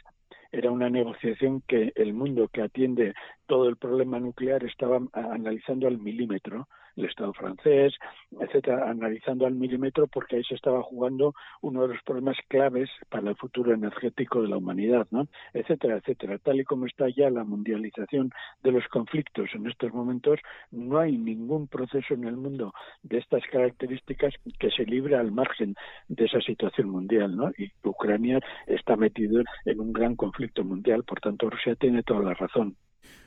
Era 0.51 0.71
una 0.71 0.89
negociación 0.89 1.61
que 1.67 1.91
el 1.95 2.13
mundo 2.13 2.47
que 2.47 2.61
atiende 2.61 3.13
todo 3.47 3.67
el 3.67 3.75
problema 3.75 4.19
nuclear 4.19 4.63
estaba 4.63 5.01
analizando 5.13 5.87
al 5.87 5.97
milímetro 5.97 6.67
el 6.95 7.05
Estado 7.05 7.33
francés, 7.33 7.93
etcétera, 8.39 8.89
analizando 8.89 9.45
al 9.45 9.55
milímetro 9.55 10.07
porque 10.07 10.37
ahí 10.37 10.43
se 10.43 10.55
estaba 10.55 10.81
jugando 10.81 11.33
uno 11.61 11.83
de 11.83 11.89
los 11.89 12.03
problemas 12.03 12.37
claves 12.47 12.89
para 13.09 13.29
el 13.29 13.35
futuro 13.35 13.73
energético 13.73 14.41
de 14.41 14.49
la 14.49 14.57
humanidad, 14.57 15.07
¿no? 15.11 15.27
etcétera, 15.53 15.97
etcétera. 15.97 16.37
Tal 16.39 16.59
y 16.59 16.63
como 16.63 16.85
está 16.85 17.07
ya 17.09 17.29
la 17.29 17.43
mundialización 17.43 18.31
de 18.63 18.71
los 18.71 18.87
conflictos 18.87 19.49
en 19.53 19.67
estos 19.67 19.93
momentos, 19.93 20.39
no 20.71 20.99
hay 20.99 21.17
ningún 21.17 21.67
proceso 21.67 22.13
en 22.13 22.25
el 22.25 22.37
mundo 22.37 22.73
de 23.03 23.17
estas 23.17 23.43
características 23.51 24.33
que 24.59 24.71
se 24.71 24.85
libre 24.85 25.15
al 25.15 25.31
margen 25.31 25.75
de 26.07 26.25
esa 26.25 26.41
situación 26.41 26.89
mundial, 26.89 27.35
¿no? 27.35 27.51
Y 27.57 27.71
Ucrania 27.83 28.39
está 28.67 28.95
metido 28.95 29.43
en 29.65 29.79
un 29.79 29.93
gran 29.93 30.15
conflicto 30.15 30.63
mundial, 30.63 31.03
por 31.03 31.19
tanto 31.19 31.49
Rusia 31.49 31.75
tiene 31.75 32.03
toda 32.03 32.21
la 32.21 32.33
razón. 32.33 32.75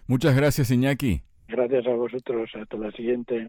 Muchas 0.06 0.34
gracias, 0.34 0.70
Iñaki. 0.70 1.22
Gracias 1.48 1.86
a 1.86 1.94
vosotros. 1.94 2.50
Hasta 2.54 2.76
la 2.76 2.90
siguiente. 2.92 3.48